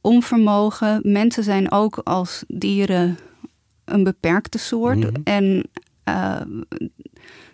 onvermogen. 0.00 1.00
Mensen 1.02 1.44
zijn 1.44 1.70
ook 1.70 2.00
als 2.04 2.44
dieren 2.48 3.18
een 3.86 4.04
beperkte 4.04 4.58
soort. 4.58 4.98
Mhm. 4.98 5.14
En 5.24 5.70
uh, 6.08 6.40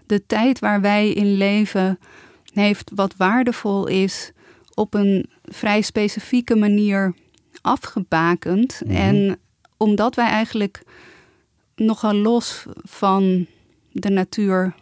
de 0.06 0.26
tijd 0.26 0.58
waar 0.58 0.80
wij 0.80 1.10
in 1.12 1.36
leven 1.36 1.98
heeft 2.52 2.90
wat 2.94 3.16
waardevol 3.16 3.86
is 3.86 4.32
op 4.74 4.94
een 4.94 5.26
vrij 5.44 5.80
specifieke 5.80 6.56
manier 6.56 7.14
afgebakend. 7.60 8.80
Mhm. 8.84 8.96
En 8.96 9.38
omdat 9.76 10.14
wij 10.14 10.28
eigenlijk 10.28 10.82
nogal 11.76 12.14
los 12.14 12.66
van 12.82 13.46
de 13.92 14.10
natuur 14.10 14.74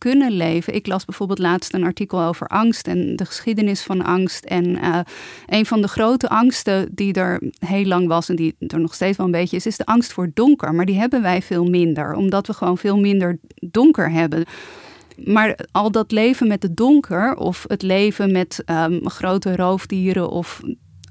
kunnen 0.00 0.32
leven. 0.32 0.74
Ik 0.74 0.86
las 0.86 1.04
bijvoorbeeld 1.04 1.38
laatst 1.38 1.74
een 1.74 1.84
artikel 1.84 2.22
over 2.22 2.46
angst 2.46 2.86
en 2.86 3.16
de 3.16 3.24
geschiedenis 3.24 3.82
van 3.82 4.04
angst. 4.04 4.44
En 4.44 4.66
uh, 4.66 4.98
een 5.46 5.66
van 5.66 5.80
de 5.80 5.88
grote 5.88 6.28
angsten 6.28 6.88
die 6.92 7.12
er 7.12 7.42
heel 7.58 7.84
lang 7.84 8.08
was 8.08 8.28
en 8.28 8.36
die 8.36 8.54
er 8.58 8.80
nog 8.80 8.94
steeds 8.94 9.16
wel 9.16 9.26
een 9.26 9.32
beetje 9.32 9.56
is, 9.56 9.66
is 9.66 9.76
de 9.76 9.86
angst 9.86 10.12
voor 10.12 10.30
donker. 10.34 10.74
Maar 10.74 10.86
die 10.86 10.98
hebben 10.98 11.22
wij 11.22 11.42
veel 11.42 11.64
minder, 11.64 12.14
omdat 12.14 12.46
we 12.46 12.52
gewoon 12.52 12.78
veel 12.78 12.98
minder 12.98 13.38
donker 13.54 14.10
hebben. 14.10 14.44
Maar 15.24 15.58
al 15.72 15.90
dat 15.90 16.12
leven 16.12 16.48
met 16.48 16.62
het 16.62 16.76
donker, 16.76 17.36
of 17.36 17.64
het 17.68 17.82
leven 17.82 18.32
met 18.32 18.62
um, 18.66 19.08
grote 19.08 19.56
roofdieren 19.56 20.30
of 20.30 20.60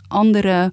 andere 0.08 0.72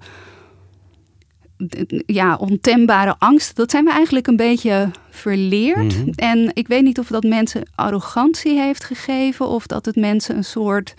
ja, 2.05 2.35
ontembare 2.35 3.15
angst, 3.17 3.55
dat 3.55 3.71
zijn 3.71 3.85
we 3.85 3.91
eigenlijk 3.91 4.27
een 4.27 4.35
beetje 4.35 4.91
verleerd. 5.09 5.97
Mhm. 5.97 6.09
En 6.15 6.51
ik 6.53 6.67
weet 6.67 6.83
niet 6.83 6.99
of 6.99 7.07
dat 7.07 7.23
mensen 7.23 7.69
arrogantie 7.75 8.59
heeft 8.59 8.83
gegeven 8.83 9.47
of 9.47 9.67
dat 9.67 9.85
het 9.85 9.95
mensen 9.95 10.35
een 10.35 10.43
soort. 10.43 10.93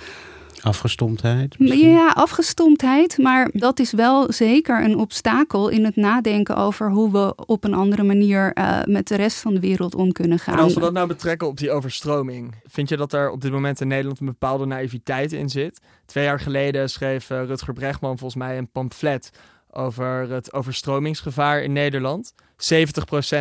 Afgestomdheid? 0.62 1.59
misschien? 1.59 1.91
Ja, 1.91 2.09
afgestomdheid. 2.09 3.19
Maar 3.19 3.50
dat 3.53 3.79
is 3.79 3.93
wel 3.93 4.33
zeker 4.33 4.85
een 4.85 4.97
obstakel 4.97 5.69
in 5.69 5.85
het 5.85 5.97
nadenken 5.97 6.57
over 6.57 6.91
hoe 6.91 7.12
we 7.12 7.35
op 7.47 7.65
een 7.65 7.75
andere 7.75 8.03
manier 8.03 8.50
uh, 8.55 8.81
met 8.85 9.09
de 9.09 9.17
rest 9.17 9.41
van 9.41 9.55
de 9.55 9.61
wereld 9.61 9.95
om 9.95 10.12
kunnen 10.12 10.38
gaan. 10.38 10.57
En 10.57 10.62
als 10.62 10.75
we 10.75 10.81
dat 10.81 10.93
nou 10.93 11.07
betrekken 11.07 11.49
op 11.49 11.57
die 11.57 11.71
overstroming, 11.71 12.55
vind 12.67 12.88
je 12.88 12.97
dat 12.97 13.12
er 13.12 13.31
op 13.31 13.41
dit 13.41 13.53
moment 13.53 13.81
in 13.81 13.88
Nederland 13.88 14.21
een 14.21 14.27
bepaalde 14.27 14.67
naïviteit 14.67 15.33
in 15.33 15.49
zit? 15.49 15.81
Twee 16.07 16.25
jaar 16.25 16.41
geleden 16.41 16.91
schreef 16.91 17.31
uh, 17.31 17.45
Rutger 17.45 17.73
Bregman 17.73 18.19
volgens 18.19 18.43
mij 18.43 18.59
een 18.59 18.71
pamflet 18.71 19.31
over 19.71 20.31
het 20.31 20.53
overstromingsgevaar 20.53 21.63
in 21.63 21.73
Nederland. 21.73 22.35
70% 22.35 22.37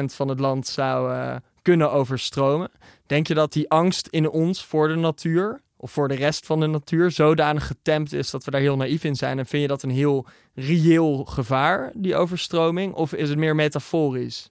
van 0.06 0.28
het 0.28 0.40
land 0.40 0.68
zou 0.68 1.14
uh, 1.14 1.36
kunnen 1.62 1.92
overstromen. 1.92 2.72
Denk 3.06 3.28
je 3.28 3.34
dat 3.34 3.54
die 3.54 3.70
angst 3.70 4.08
in 4.08 4.30
ons 4.30 4.66
voor 4.66 4.88
de 4.88 4.96
natuur 4.96 5.62
of 5.78 5.92
voor 5.92 6.08
de 6.08 6.16
rest 6.16 6.46
van 6.46 6.60
de 6.60 6.68
natuur 6.68 7.12
zodanig 7.12 7.68
getemd 7.68 8.14
is 8.14 8.30
dat 8.30 8.44
we 8.44 8.52
daar 8.52 8.62
heel 8.62 8.76
naïef 8.76 9.04
in 9.04 9.16
zijn? 9.16 9.40
En 9.40 9.46
vind 9.46 9.62
je 9.62 9.68
dat 9.68 9.84
een 9.84 9.90
heel 9.90 10.26
reëel 10.54 11.26
gevaar, 11.26 11.92
die 11.96 12.16
overstroming? 12.16 12.94
Of 12.94 13.14
is 13.14 13.30
het 13.30 13.38
meer 13.38 13.56
metaforisch? 13.56 14.50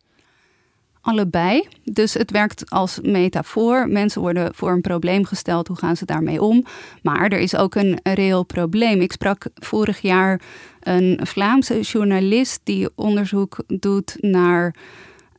Allebei. 1.06 1.68
Dus 1.84 2.14
het 2.14 2.30
werkt 2.30 2.70
als 2.70 2.98
metafoor. 3.02 3.88
Mensen 3.88 4.20
worden 4.20 4.54
voor 4.54 4.70
een 4.70 4.80
probleem 4.80 5.24
gesteld. 5.24 5.68
Hoe 5.68 5.76
gaan 5.76 5.96
ze 5.96 6.04
daarmee 6.04 6.42
om? 6.42 6.64
Maar 7.02 7.30
er 7.32 7.38
is 7.38 7.56
ook 7.56 7.74
een 7.74 7.98
reëel 8.02 8.44
probleem. 8.44 9.00
Ik 9.00 9.12
sprak 9.12 9.46
vorig 9.54 10.00
jaar 10.00 10.40
een 10.80 11.20
Vlaamse 11.22 11.80
journalist 11.80 12.60
die 12.64 12.88
onderzoek 12.94 13.56
doet 13.66 14.16
naar 14.20 14.74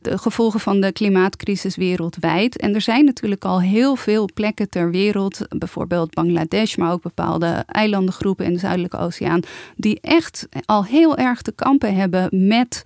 de 0.00 0.18
gevolgen 0.18 0.60
van 0.60 0.80
de 0.80 0.92
klimaatcrisis 0.92 1.76
wereldwijd. 1.76 2.56
En 2.56 2.74
er 2.74 2.80
zijn 2.80 3.04
natuurlijk 3.04 3.44
al 3.44 3.60
heel 3.60 3.96
veel 3.96 4.28
plekken 4.34 4.68
ter 4.68 4.90
wereld, 4.90 5.40
bijvoorbeeld 5.48 6.14
Bangladesh, 6.14 6.76
maar 6.76 6.92
ook 6.92 7.02
bepaalde 7.02 7.64
eilandengroepen 7.66 8.44
in 8.44 8.52
de 8.52 8.58
Zuidelijke 8.58 8.98
Oceaan, 8.98 9.40
die 9.76 10.00
echt 10.00 10.48
al 10.64 10.84
heel 10.84 11.16
erg 11.16 11.42
te 11.42 11.52
kampen 11.52 11.94
hebben 11.94 12.46
met 12.48 12.82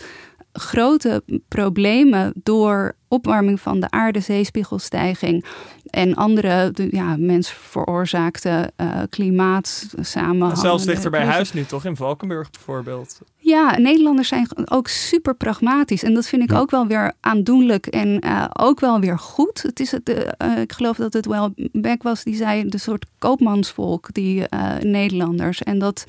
grote 0.53 1.23
problemen 1.49 2.33
door 2.43 2.97
opwarming 3.09 3.61
van 3.61 3.81
de 3.81 3.91
aarde, 3.91 4.21
zeespiegelstijging 4.21 5.45
en 5.85 6.15
andere 6.15 6.73
ja, 6.91 7.17
mens 7.17 7.51
veroorzaakte 7.51 8.71
uh, 8.77 9.01
klimaat 9.09 9.89
samen. 10.01 10.57
Zelfs 10.57 10.85
dichter 10.85 11.11
bij 11.11 11.25
huis 11.25 11.53
nu 11.53 11.65
toch, 11.65 11.85
in 11.85 11.97
Valkenburg 11.97 12.51
bijvoorbeeld. 12.51 13.21
Ja, 13.37 13.79
Nederlanders 13.79 14.29
zijn 14.29 14.49
ook 14.65 14.89
super 14.89 15.35
pragmatisch. 15.35 16.03
En 16.03 16.15
dat 16.15 16.27
vind 16.27 16.43
ik 16.43 16.51
ja. 16.51 16.59
ook 16.59 16.71
wel 16.71 16.87
weer 16.87 17.13
aandoenlijk 17.21 17.87
en 17.87 18.25
uh, 18.25 18.45
ook 18.53 18.81
wel 18.81 19.01
weer 19.01 19.19
goed. 19.19 19.63
Het 19.63 19.81
is 19.81 19.91
het, 19.91 20.09
uh, 20.09 20.59
ik 20.61 20.73
geloof 20.73 20.97
dat 20.97 21.13
het 21.13 21.27
wel 21.27 21.53
Beck 21.73 22.03
was 22.03 22.25
die 22.25 22.35
zei, 22.35 22.69
de 22.69 22.79
soort 22.79 23.07
koopmansvolk, 23.19 24.13
die 24.13 24.45
Nederlanders. 24.81 25.63
En 25.63 25.79
dat, 25.79 26.05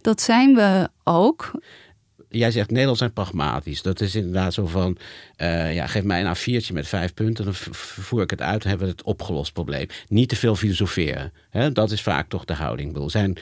dat 0.00 0.20
zijn 0.20 0.54
we 0.54 0.88
ook 1.04 1.50
jij 2.30 2.50
zegt 2.50 2.70
Nederland 2.70 2.98
zijn 2.98 3.12
pragmatisch. 3.12 3.82
Dat 3.82 4.00
is 4.00 4.14
inderdaad 4.14 4.54
zo 4.54 4.66
van, 4.66 4.96
uh, 5.38 5.74
ja, 5.74 5.86
geef 5.86 6.02
mij 6.02 6.24
een 6.24 6.36
A4'tje 6.36 6.72
met 6.72 6.88
vijf 6.88 7.14
punten, 7.14 7.44
dan 7.44 7.54
voer 7.54 8.22
ik 8.22 8.30
het 8.30 8.40
uit, 8.40 8.60
dan 8.62 8.68
hebben 8.68 8.86
we 8.86 8.92
het 8.92 9.02
opgelost 9.02 9.52
probleem. 9.52 9.86
Niet 10.08 10.28
te 10.28 10.36
veel 10.36 10.56
filosoferen. 10.56 11.32
Hè? 11.50 11.72
Dat 11.72 11.90
is 11.90 12.02
vaak 12.02 12.28
toch 12.28 12.44
de 12.44 12.54
houding. 12.54 12.96
Er 12.96 13.10
zijn 13.10 13.36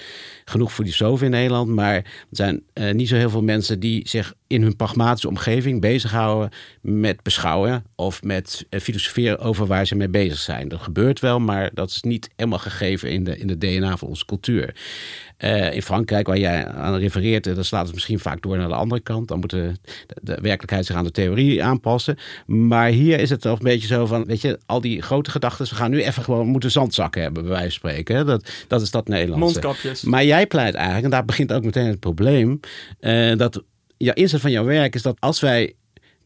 genoeg 0.44 0.72
filosofen 0.72 1.26
in 1.26 1.32
Nederland, 1.32 1.68
maar 1.68 1.94
er 1.94 2.04
zijn 2.30 2.62
uh, 2.74 2.92
niet 2.92 3.08
zo 3.08 3.16
heel 3.16 3.30
veel 3.30 3.42
mensen 3.42 3.80
die 3.80 4.08
zich 4.08 4.34
in 4.48 4.62
hun 4.62 4.76
pragmatische 4.76 5.28
omgeving 5.28 5.80
bezighouden 5.80 6.50
met 6.80 7.22
beschouwen 7.22 7.84
of 7.94 8.22
met 8.22 8.66
uh, 8.70 8.80
filosoferen 8.80 9.38
over 9.38 9.66
waar 9.66 9.86
ze 9.86 9.94
mee 9.94 10.08
bezig 10.08 10.38
zijn. 10.38 10.68
Dat 10.68 10.80
gebeurt 10.80 11.20
wel, 11.20 11.40
maar 11.40 11.70
dat 11.74 11.90
is 11.90 12.02
niet 12.02 12.30
helemaal 12.36 12.58
gegeven 12.58 13.10
in 13.10 13.24
de, 13.24 13.38
in 13.38 13.46
de 13.46 13.58
DNA 13.58 13.96
van 13.96 14.08
onze 14.08 14.24
cultuur. 14.24 14.74
Uh, 15.38 15.74
in 15.74 15.82
Frankrijk, 15.82 16.26
waar 16.26 16.38
jij 16.38 16.66
aan 16.66 16.96
refereert, 16.96 17.44
dan 17.44 17.64
slaat 17.64 17.84
het 17.84 17.94
misschien 17.94 18.18
vaak 18.18 18.42
door 18.42 18.56
naar 18.56 18.68
de 18.68 18.74
andere 18.74 19.00
kant. 19.00 19.28
Dan 19.28 19.38
moet 19.38 19.50
de, 19.50 19.74
werkelijkheid 20.22 20.86
zich 20.86 20.96
aan 20.96 21.04
de 21.04 21.10
theorie 21.10 21.64
aanpassen. 21.64 22.16
Maar 22.46 22.88
hier 22.88 23.20
is 23.20 23.30
het 23.30 23.40
toch 23.40 23.58
een 23.58 23.64
beetje 23.64 23.86
zo 23.86 24.06
van, 24.06 24.24
weet 24.24 24.40
je, 24.40 24.58
al 24.66 24.80
die 24.80 25.02
grote 25.02 25.30
gedachten, 25.30 25.68
we 25.68 25.74
gaan 25.74 25.90
nu 25.90 26.02
even 26.02 26.22
gewoon 26.22 26.46
moeten 26.46 26.70
zandzakken 26.70 27.22
hebben, 27.22 27.42
bij 27.42 27.52
wijze 27.52 27.80
van 27.80 27.90
spreken. 27.90 28.26
Dat, 28.26 28.50
dat 28.68 28.82
is 28.82 28.90
dat 28.90 29.08
Nederlandse. 29.08 29.60
Mondkapjes. 29.60 30.02
Maar 30.02 30.24
jij 30.24 30.46
pleit 30.46 30.74
eigenlijk, 30.74 31.04
en 31.04 31.10
daar 31.10 31.24
begint 31.24 31.52
ook 31.52 31.64
meteen 31.64 31.86
het 31.86 32.00
probleem, 32.00 32.60
uh, 33.00 33.36
dat 33.36 33.62
ja, 33.98 34.14
inzet 34.14 34.40
van 34.40 34.50
jouw 34.50 34.64
werk 34.64 34.94
is 34.94 35.02
dat 35.02 35.20
als 35.20 35.40
wij 35.40 35.74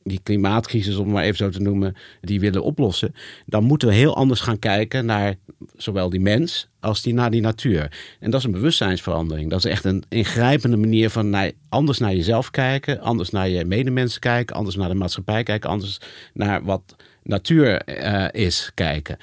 die 0.04 0.20
klimaatcrisis, 0.22 0.96
om 0.96 1.04
het 1.04 1.14
maar 1.14 1.24
even 1.24 1.36
zo 1.36 1.48
te 1.48 1.60
noemen, 1.60 1.96
die 2.20 2.40
willen 2.40 2.62
oplossen, 2.62 3.14
dan 3.46 3.64
moeten 3.64 3.88
we 3.88 3.94
heel 3.94 4.16
anders 4.16 4.40
gaan 4.40 4.58
kijken 4.58 5.06
naar 5.06 5.34
zowel 5.76 6.10
die 6.10 6.20
mens 6.20 6.68
als 6.80 7.02
die 7.02 7.14
naar 7.14 7.30
die 7.30 7.40
natuur. 7.40 8.16
En 8.20 8.30
dat 8.30 8.40
is 8.40 8.46
een 8.46 8.52
bewustzijnsverandering. 8.52 9.50
Dat 9.50 9.64
is 9.64 9.70
echt 9.70 9.84
een 9.84 10.04
ingrijpende 10.08 10.76
manier 10.76 11.10
van 11.10 11.30
naar, 11.30 11.50
anders 11.68 11.98
naar 11.98 12.14
jezelf 12.14 12.50
kijken, 12.50 13.00
anders 13.00 13.30
naar 13.30 13.48
je 13.48 13.64
medemensen 13.64 14.20
kijken, 14.20 14.56
anders 14.56 14.76
naar 14.76 14.88
de 14.88 14.94
maatschappij 14.94 15.42
kijken, 15.42 15.70
anders 15.70 15.98
naar 16.32 16.64
wat 16.64 16.96
natuur 17.22 17.82
uh, 18.04 18.26
is 18.30 18.70
kijken. 18.74 19.16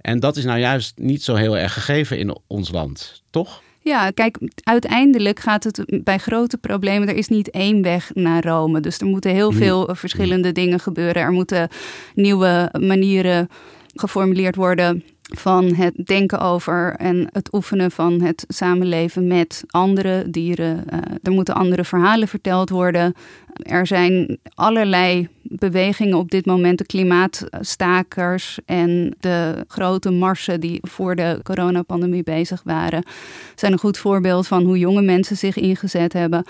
En 0.00 0.20
dat 0.20 0.36
is 0.36 0.44
nou 0.44 0.58
juist 0.58 0.98
niet 0.98 1.22
zo 1.22 1.34
heel 1.34 1.58
erg 1.58 1.72
gegeven 1.72 2.18
in 2.18 2.38
ons 2.46 2.70
land, 2.70 3.22
toch? 3.30 3.62
Ja, 3.84 4.10
kijk, 4.10 4.38
uiteindelijk 4.62 5.40
gaat 5.40 5.64
het 5.64 5.84
bij 6.04 6.18
grote 6.18 6.58
problemen. 6.58 7.08
Er 7.08 7.16
is 7.16 7.28
niet 7.28 7.50
één 7.50 7.82
weg 7.82 8.10
naar 8.14 8.44
Rome. 8.44 8.80
Dus 8.80 8.98
er 8.98 9.06
moeten 9.06 9.30
heel 9.30 9.52
veel 9.52 9.88
verschillende 9.92 10.52
dingen 10.52 10.80
gebeuren. 10.80 11.22
Er 11.22 11.32
moeten 11.32 11.68
nieuwe 12.14 12.68
manieren 12.80 13.48
geformuleerd 13.94 14.56
worden 14.56 15.04
van 15.30 15.74
het 15.74 16.06
denken 16.06 16.40
over 16.40 16.94
en 16.96 17.28
het 17.32 17.54
oefenen 17.54 17.90
van 17.90 18.20
het 18.20 18.44
samenleven 18.48 19.26
met 19.26 19.64
andere 19.66 20.30
dieren. 20.30 20.84
Uh, 20.92 20.98
er 21.22 21.32
moeten 21.32 21.54
andere 21.54 21.84
verhalen 21.84 22.28
verteld 22.28 22.70
worden. 22.70 23.14
Er 23.62 23.86
zijn 23.86 24.38
allerlei 24.54 25.28
bewegingen 25.42 26.18
op 26.18 26.30
dit 26.30 26.46
moment, 26.46 26.78
de 26.78 26.86
klimaatstakers 26.86 28.58
en 28.66 29.14
de 29.20 29.64
grote 29.68 30.10
marsen 30.10 30.60
die 30.60 30.78
voor 30.82 31.16
de 31.16 31.40
coronapandemie 31.42 32.22
bezig 32.22 32.62
waren, 32.64 33.04
zijn 33.54 33.72
een 33.72 33.78
goed 33.78 33.98
voorbeeld 33.98 34.46
van 34.46 34.64
hoe 34.64 34.78
jonge 34.78 35.02
mensen 35.02 35.36
zich 35.36 35.56
ingezet 35.56 36.12
hebben. 36.12 36.44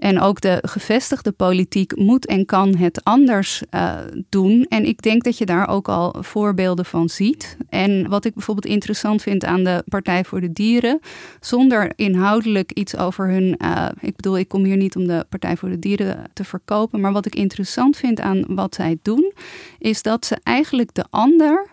En 0.00 0.20
ook 0.20 0.40
de 0.40 0.58
gevestigde 0.62 1.32
politiek 1.32 1.96
moet 1.96 2.26
en 2.26 2.46
kan 2.46 2.76
het 2.76 3.04
anders 3.04 3.62
uh, 3.70 3.98
doen. 4.28 4.66
En 4.68 4.84
ik 4.84 5.02
denk 5.02 5.24
dat 5.24 5.38
je 5.38 5.46
daar 5.46 5.68
ook 5.68 5.88
al 5.88 6.14
voorbeelden 6.20 6.84
van 6.84 7.08
ziet. 7.08 7.56
En 7.68 8.08
wat 8.08 8.24
ik 8.24 8.34
bijvoorbeeld 8.34 8.72
interessant 8.72 9.22
vind 9.22 9.44
aan 9.44 9.64
de 9.64 9.84
Partij 9.88 10.24
voor 10.24 10.40
de 10.40 10.52
Dieren, 10.52 11.00
zonder 11.40 11.92
inhoudelijk 11.96 12.72
iets 12.72 12.96
over 12.96 13.28
hun. 13.28 13.58
Uh, 13.62 13.86
ik 14.00 14.16
bedoel, 14.16 14.38
ik 14.38 14.48
kom 14.48 14.64
hier 14.64 14.76
niet 14.76 14.96
om 14.96 15.06
de 15.06 15.26
Partij 15.28 15.56
voor 15.56 15.68
de 15.68 15.78
Dieren 15.78 16.24
te 16.32 16.44
verkopen. 16.44 17.00
Maar 17.00 17.12
wat 17.12 17.26
ik 17.26 17.34
interessant 17.34 17.96
vind 17.96 18.20
aan 18.20 18.44
wat 18.48 18.74
zij 18.74 18.98
doen, 19.02 19.32
is 19.78 20.02
dat 20.02 20.26
ze 20.26 20.38
eigenlijk 20.42 20.94
de 20.94 21.04
ander 21.10 21.70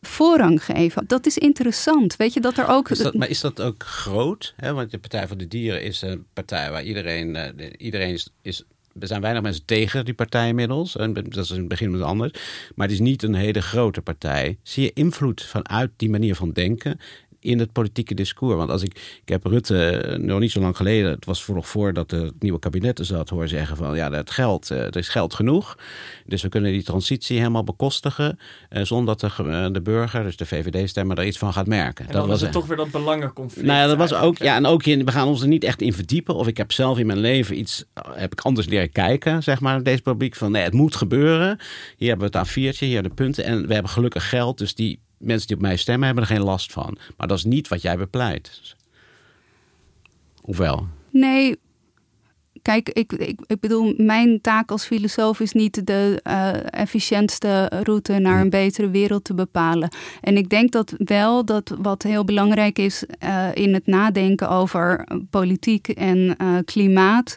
voorrang 0.00 0.64
geven. 0.64 1.04
Dat 1.06 1.26
is 1.26 1.38
interessant. 1.38 2.16
Weet 2.16 2.32
je 2.32 2.40
dat 2.40 2.58
er 2.58 2.68
ook. 2.68 2.96
Dat, 2.96 3.14
maar 3.14 3.28
is 3.28 3.40
dat 3.40 3.60
ook 3.60 3.82
groot? 3.82 4.54
Hè? 4.56 4.72
Want 4.72 4.90
de 4.90 4.98
Partij 4.98 5.26
voor 5.28 5.36
de 5.36 5.48
Dieren 5.48 5.82
is 5.82 6.02
een 6.02 6.26
partij 6.32 6.70
waar 6.70 6.82
iedereen. 6.82 7.34
Uh, 7.34 7.70
iedereen 7.76 8.18
is. 8.42 8.64
Er 9.00 9.06
zijn 9.06 9.20
weinig 9.20 9.42
mensen 9.42 9.64
tegen 9.64 10.04
die 10.04 10.14
partij 10.14 10.48
inmiddels. 10.48 10.96
En 10.96 11.12
dat 11.12 11.36
is 11.36 11.50
in 11.50 11.58
het 11.58 11.68
begin 11.68 11.90
met 11.90 12.02
anders. 12.02 12.32
Maar 12.74 12.86
het 12.86 12.96
is 12.96 13.02
niet 13.02 13.22
een 13.22 13.34
hele 13.34 13.62
grote 13.62 14.02
partij. 14.02 14.58
Zie 14.62 14.82
je 14.82 14.90
invloed 14.94 15.42
vanuit 15.42 15.90
die 15.96 16.10
manier 16.10 16.34
van 16.34 16.52
denken 16.52 17.00
in 17.46 17.58
het 17.58 17.72
politieke 17.72 18.14
discours. 18.14 18.56
Want 18.56 18.70
als 18.70 18.82
ik, 18.82 19.20
ik 19.22 19.28
heb 19.28 19.44
Rutte 19.44 19.90
eh, 19.90 20.18
nog 20.18 20.40
niet 20.40 20.50
zo 20.50 20.60
lang 20.60 20.76
geleden, 20.76 21.10
het 21.10 21.24
was 21.24 21.46
nog 21.46 21.68
voordat 21.68 22.10
het 22.10 22.32
nieuwe 22.38 22.58
kabinet 22.58 22.98
er 22.98 23.04
zat, 23.04 23.28
hoor 23.28 23.48
zeggen 23.48 23.76
van 23.76 23.96
ja, 23.96 24.08
dat 24.08 24.30
geld, 24.30 24.70
eh, 24.70 24.78
er 24.78 24.96
is 24.96 25.08
geld 25.08 25.34
genoeg. 25.34 25.78
Dus 26.26 26.42
we 26.42 26.48
kunnen 26.48 26.72
die 26.72 26.82
transitie 26.82 27.38
helemaal 27.38 27.64
bekostigen 27.64 28.38
uh, 28.70 28.82
zonder 28.82 29.16
dat 29.16 29.36
de, 29.36 29.68
de 29.72 29.82
burger, 29.82 30.22
dus 30.22 30.36
de 30.36 30.46
VVD-stemmer, 30.46 31.18
er 31.18 31.26
iets 31.26 31.38
van 31.38 31.52
gaat 31.52 31.66
merken. 31.66 32.06
En 32.06 32.12
dat 32.12 32.26
was 32.26 32.40
het 32.40 32.52
toch 32.52 32.66
weer 32.66 32.76
dat 32.76 32.90
belangenconflict. 32.90 33.66
Nou 33.66 33.78
ja, 33.78 33.86
dat 33.86 33.96
was 33.96 34.14
ook, 34.14 34.38
ja, 34.38 34.56
en 34.56 34.66
ook 34.66 34.84
in, 34.84 35.04
we 35.04 35.12
gaan 35.12 35.28
ons 35.28 35.42
er 35.42 35.48
niet 35.48 35.64
echt 35.64 35.82
in 35.82 35.92
verdiepen. 35.92 36.34
Of 36.34 36.46
ik 36.46 36.56
heb 36.56 36.72
zelf 36.72 36.98
in 36.98 37.06
mijn 37.06 37.18
leven 37.18 37.58
iets, 37.58 37.84
heb 38.12 38.32
ik 38.32 38.40
anders 38.40 38.66
leren 38.66 38.92
kijken, 38.92 39.42
zeg 39.42 39.60
maar, 39.60 39.82
deze 39.82 40.02
publiek 40.02 40.34
van 40.34 40.50
nee, 40.50 40.62
het 40.62 40.72
moet 40.72 40.96
gebeuren. 40.96 41.58
Hier 41.96 42.08
hebben 42.08 42.30
we 42.30 42.38
het 42.38 42.48
A4'tje, 42.48 42.78
hier 42.78 43.02
de 43.02 43.08
punten 43.08 43.44
en 43.44 43.66
we 43.66 43.72
hebben 43.72 43.92
gelukkig 43.92 44.28
geld, 44.28 44.58
dus 44.58 44.74
die 44.74 44.98
mensen 45.18 45.46
die 45.46 45.56
op 45.56 45.62
mij 45.62 45.76
stemmen 45.76 46.06
hebben 46.06 46.24
er 46.24 46.30
geen 46.30 46.44
last 46.44 46.72
van. 46.72 46.98
Maar 47.16 47.28
dat 47.28 47.38
is 47.38 47.44
niet 47.44 47.68
wat 47.68 47.82
jij 47.82 47.96
bepleit. 47.96 48.76
Hoewel. 50.40 50.86
Nee, 51.10 51.58
Kijk, 52.66 52.88
ik, 52.88 53.12
ik, 53.12 53.40
ik 53.46 53.60
bedoel, 53.60 53.94
mijn 53.96 54.40
taak 54.40 54.70
als 54.70 54.84
filosoof 54.84 55.40
is 55.40 55.52
niet 55.52 55.86
de 55.86 56.20
uh, 56.26 56.80
efficiëntste 56.80 57.70
route 57.84 58.18
naar 58.18 58.40
een 58.40 58.50
betere 58.50 58.90
wereld 58.90 59.24
te 59.24 59.34
bepalen. 59.34 59.88
En 60.20 60.36
ik 60.36 60.48
denk 60.48 60.72
dat 60.72 60.94
wel 60.98 61.44
dat 61.44 61.74
wat 61.78 62.02
heel 62.02 62.24
belangrijk 62.24 62.78
is 62.78 63.04
uh, 63.24 63.48
in 63.54 63.74
het 63.74 63.86
nadenken 63.86 64.48
over 64.48 65.08
politiek 65.30 65.88
en 65.88 66.36
uh, 66.42 66.58
klimaat 66.64 67.36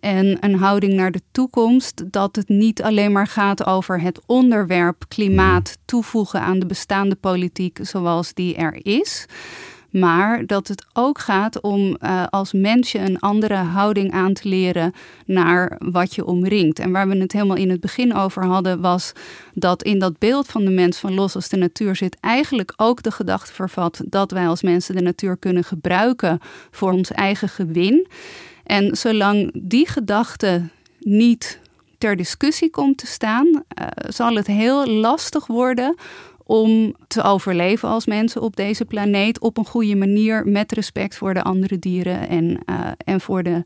en 0.00 0.36
een 0.40 0.54
houding 0.54 0.92
naar 0.92 1.10
de 1.10 1.22
toekomst, 1.32 2.12
dat 2.12 2.36
het 2.36 2.48
niet 2.48 2.82
alleen 2.82 3.12
maar 3.12 3.26
gaat 3.26 3.66
over 3.66 4.00
het 4.00 4.20
onderwerp 4.26 5.04
klimaat 5.08 5.78
toevoegen 5.84 6.40
aan 6.40 6.58
de 6.58 6.66
bestaande 6.66 7.14
politiek 7.14 7.78
zoals 7.82 8.34
die 8.34 8.54
er 8.54 8.86
is. 8.86 9.26
Maar 9.90 10.46
dat 10.46 10.68
het 10.68 10.86
ook 10.92 11.18
gaat 11.18 11.60
om 11.60 11.96
uh, 12.00 12.24
als 12.30 12.52
mens 12.52 12.94
een 12.94 13.18
andere 13.18 13.54
houding 13.54 14.12
aan 14.12 14.32
te 14.32 14.48
leren 14.48 14.92
naar 15.26 15.76
wat 15.78 16.14
je 16.14 16.24
omringt. 16.24 16.78
En 16.78 16.90
waar 16.90 17.08
we 17.08 17.16
het 17.16 17.32
helemaal 17.32 17.56
in 17.56 17.70
het 17.70 17.80
begin 17.80 18.14
over 18.14 18.44
hadden, 18.44 18.80
was 18.80 19.12
dat 19.54 19.82
in 19.82 19.98
dat 19.98 20.18
beeld 20.18 20.46
van 20.46 20.64
de 20.64 20.70
mens 20.70 20.98
van 20.98 21.14
los 21.14 21.34
als 21.34 21.48
de 21.48 21.56
natuur 21.56 21.96
zit 21.96 22.16
eigenlijk 22.20 22.72
ook 22.76 23.02
de 23.02 23.10
gedachte 23.10 23.52
vervat 23.52 24.00
dat 24.06 24.30
wij 24.30 24.48
als 24.48 24.62
mensen 24.62 24.96
de 24.96 25.02
natuur 25.02 25.36
kunnen 25.36 25.64
gebruiken 25.64 26.38
voor 26.70 26.92
ons 26.92 27.10
eigen 27.10 27.48
gewin. 27.48 28.06
En 28.70 28.96
zolang 28.96 29.50
die 29.54 29.88
gedachte 29.88 30.68
niet 30.98 31.60
ter 31.98 32.16
discussie 32.16 32.70
komt 32.70 32.98
te 32.98 33.06
staan, 33.06 33.46
uh, 33.46 33.86
zal 34.08 34.34
het 34.34 34.46
heel 34.46 34.86
lastig 34.86 35.46
worden 35.46 35.94
om 36.44 36.94
te 37.08 37.22
overleven 37.22 37.88
als 37.88 38.06
mensen 38.06 38.42
op 38.42 38.56
deze 38.56 38.84
planeet 38.84 39.40
op 39.40 39.58
een 39.58 39.66
goede 39.66 39.96
manier 39.96 40.46
met 40.46 40.72
respect 40.72 41.16
voor 41.16 41.34
de 41.34 41.42
andere 41.42 41.78
dieren 41.78 42.28
en, 42.28 42.44
uh, 42.70 42.90
en 43.04 43.20
voor 43.20 43.42
de 43.42 43.62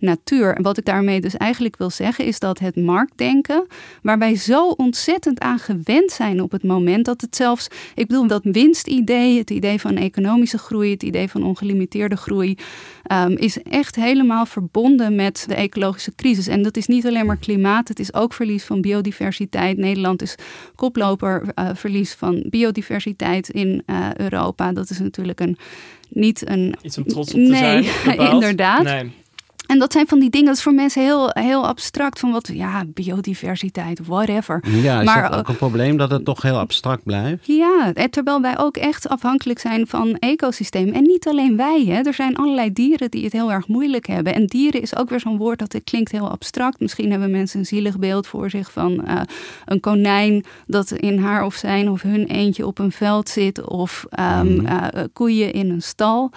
natuur. 0.00 0.54
En 0.54 0.62
wat 0.62 0.78
ik 0.78 0.84
daarmee 0.84 1.20
dus 1.20 1.36
eigenlijk 1.36 1.76
wil 1.76 1.90
zeggen 1.90 2.24
is 2.24 2.38
dat 2.38 2.58
het 2.58 2.76
marktdenken, 2.76 3.66
waar 4.02 4.18
wij 4.18 4.36
zo 4.36 4.68
ontzettend 4.68 5.40
aan 5.40 5.58
gewend 5.58 6.10
zijn 6.10 6.42
op 6.42 6.52
het 6.52 6.62
moment 6.62 7.04
dat 7.04 7.20
het 7.20 7.36
zelfs, 7.36 7.68
ik 7.94 8.06
bedoel 8.06 8.26
dat 8.26 8.40
winstidee, 8.44 9.38
het 9.38 9.50
idee 9.50 9.80
van 9.80 9.96
economische 9.96 10.58
groei, 10.58 10.90
het 10.90 11.02
idee 11.02 11.28
van 11.28 11.42
ongelimiteerde 11.42 12.16
groei, 12.16 12.56
um, 13.12 13.36
is 13.36 13.62
echt 13.62 13.96
helemaal 13.96 14.46
verbonden 14.46 15.14
met 15.14 15.44
de 15.48 15.54
ecologische 15.54 16.14
crisis. 16.14 16.46
En 16.46 16.62
dat 16.62 16.76
is 16.76 16.86
niet 16.86 17.06
alleen 17.06 17.26
maar 17.26 17.36
klimaat, 17.36 17.88
het 17.88 17.98
is 17.98 18.14
ook 18.14 18.32
verlies 18.32 18.64
van 18.64 18.80
biodiversiteit. 18.80 19.76
Nederland 19.76 20.22
is 20.22 20.34
koploper 20.74 21.42
uh, 21.54 21.70
verlies 21.74 22.12
van 22.12 22.44
biodiversiteit 22.48 23.48
in 23.48 23.82
uh, 23.86 24.08
Europa. 24.14 24.72
Dat 24.72 24.90
is 24.90 24.98
natuurlijk 24.98 25.40
een 25.40 25.56
niet 26.08 26.48
een. 26.48 26.74
Iets 26.82 26.98
om 26.98 27.04
trots 27.04 27.34
op 27.34 27.40
te 27.40 27.46
nee, 27.46 27.82
zijn. 27.82 28.18
inderdaad. 28.32 28.82
Nee. 28.82 29.12
En 29.68 29.78
dat 29.78 29.92
zijn 29.92 30.06
van 30.06 30.18
die 30.18 30.30
dingen, 30.30 30.46
dat 30.46 30.56
is 30.56 30.62
voor 30.62 30.74
mensen 30.74 31.02
heel, 31.02 31.30
heel 31.32 31.66
abstract. 31.66 32.18
Van 32.18 32.32
wat, 32.32 32.50
ja, 32.52 32.84
biodiversiteit, 32.86 34.06
whatever. 34.06 34.64
Ja, 34.66 35.00
is 35.00 35.06
maar, 35.06 35.30
dat 35.30 35.38
ook 35.38 35.48
een 35.48 35.56
probleem 35.56 35.96
dat 35.96 36.10
het 36.10 36.24
toch 36.24 36.42
heel 36.42 36.58
abstract 36.58 37.02
blijft? 37.04 37.46
Ja, 37.46 37.92
terwijl 38.10 38.40
wij 38.40 38.58
ook 38.58 38.76
echt 38.76 39.08
afhankelijk 39.08 39.58
zijn 39.58 39.86
van 39.86 40.16
ecosystemen. 40.18 40.94
En 40.94 41.02
niet 41.02 41.26
alleen 41.26 41.56
wij, 41.56 41.84
hè. 41.86 42.02
er 42.02 42.14
zijn 42.14 42.36
allerlei 42.36 42.72
dieren 42.72 43.10
die 43.10 43.24
het 43.24 43.32
heel 43.32 43.52
erg 43.52 43.68
moeilijk 43.68 44.06
hebben. 44.06 44.34
En 44.34 44.46
dieren 44.46 44.82
is 44.82 44.96
ook 44.96 45.08
weer 45.10 45.20
zo'n 45.20 45.36
woord 45.36 45.58
dat 45.58 45.72
het 45.72 45.84
klinkt 45.84 46.12
heel 46.12 46.30
abstract. 46.30 46.80
Misschien 46.80 47.10
hebben 47.10 47.30
mensen 47.30 47.58
een 47.58 47.66
zielig 47.66 47.98
beeld 47.98 48.26
voor 48.26 48.50
zich 48.50 48.72
van 48.72 49.04
uh, 49.08 49.20
een 49.64 49.80
konijn 49.80 50.44
dat 50.66 50.90
in 50.90 51.18
haar 51.18 51.44
of 51.44 51.54
zijn 51.54 51.90
of 51.90 52.02
hun 52.02 52.26
eentje 52.26 52.66
op 52.66 52.78
een 52.78 52.92
veld 52.92 53.28
zit. 53.28 53.64
Of 53.64 54.06
um, 54.40 54.66
uh, 54.66 54.86
koeien 55.12 55.52
in 55.52 55.70
een 55.70 55.82
stal. 55.82 56.30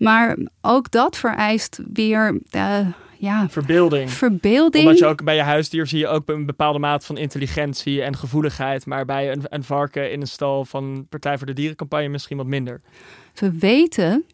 Maar 0.00 0.36
ook 0.60 0.90
dat 0.90 1.16
vereist 1.16 1.80
weer. 1.92 2.40
Uh, 2.56 2.86
ja, 3.16 3.48
verbeelding. 3.48 4.10
verbeelding. 4.10 4.84
Omdat 4.84 4.98
je 4.98 5.06
ook 5.06 5.24
bij 5.24 5.34
je 5.34 5.42
huisdier 5.42 5.86
zie 5.86 5.98
je 5.98 6.06
ook 6.06 6.28
een 6.28 6.46
bepaalde 6.46 6.78
mate 6.78 7.06
van 7.06 7.16
intelligentie 7.16 8.02
en 8.02 8.16
gevoeligheid. 8.16 8.86
Maar 8.86 9.04
bij 9.04 9.32
een, 9.32 9.42
een 9.48 9.64
varken 9.64 10.12
in 10.12 10.20
een 10.20 10.26
stal 10.26 10.64
van 10.64 11.06
Partij 11.08 11.38
voor 11.38 11.46
de 11.46 11.52
Dierencampagne 11.52 12.08
misschien 12.08 12.36
wat 12.36 12.46
minder. 12.46 12.80
We 13.34 13.58
weten 13.58 14.24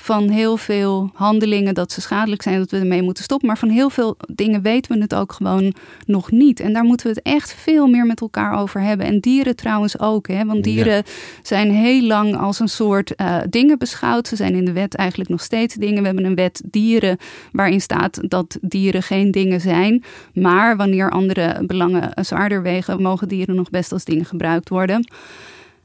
van 0.00 0.28
heel 0.28 0.56
veel 0.56 1.10
handelingen 1.14 1.74
dat 1.74 1.92
ze 1.92 2.00
schadelijk 2.00 2.42
zijn, 2.42 2.58
dat 2.58 2.70
we 2.70 2.78
ermee 2.78 3.02
moeten 3.02 3.24
stoppen. 3.24 3.48
Maar 3.48 3.58
van 3.58 3.68
heel 3.68 3.90
veel 3.90 4.16
dingen 4.28 4.62
weten 4.62 4.94
we 4.94 5.00
het 5.00 5.14
ook 5.14 5.32
gewoon 5.32 5.74
nog 6.06 6.30
niet. 6.30 6.60
En 6.60 6.72
daar 6.72 6.84
moeten 6.84 7.06
we 7.06 7.12
het 7.12 7.34
echt 7.34 7.54
veel 7.54 7.86
meer 7.86 8.06
met 8.06 8.20
elkaar 8.20 8.58
over 8.58 8.80
hebben. 8.80 9.06
En 9.06 9.20
dieren 9.20 9.56
trouwens 9.56 9.98
ook, 9.98 10.28
hè? 10.28 10.44
want 10.44 10.64
dieren 10.64 11.02
zijn 11.42 11.70
heel 11.70 12.02
lang 12.02 12.36
als 12.36 12.60
een 12.60 12.68
soort 12.68 13.12
uh, 13.16 13.36
dingen 13.50 13.78
beschouwd. 13.78 14.28
Ze 14.28 14.36
zijn 14.36 14.54
in 14.54 14.64
de 14.64 14.72
wet 14.72 14.94
eigenlijk 14.94 15.30
nog 15.30 15.42
steeds 15.42 15.74
dingen. 15.74 16.00
We 16.00 16.06
hebben 16.06 16.24
een 16.24 16.34
wet 16.34 16.62
dieren 16.64 17.16
waarin 17.52 17.80
staat 17.80 18.20
dat 18.30 18.58
dieren 18.60 19.02
geen 19.02 19.30
dingen 19.30 19.60
zijn. 19.60 20.04
Maar 20.34 20.76
wanneer 20.76 21.10
andere 21.10 21.62
belangen 21.66 22.10
zwaarder 22.24 22.62
wegen, 22.62 23.02
mogen 23.02 23.28
dieren 23.28 23.54
nog 23.54 23.70
best 23.70 23.92
als 23.92 24.04
dingen 24.04 24.24
gebruikt 24.24 24.68
worden. 24.68 25.06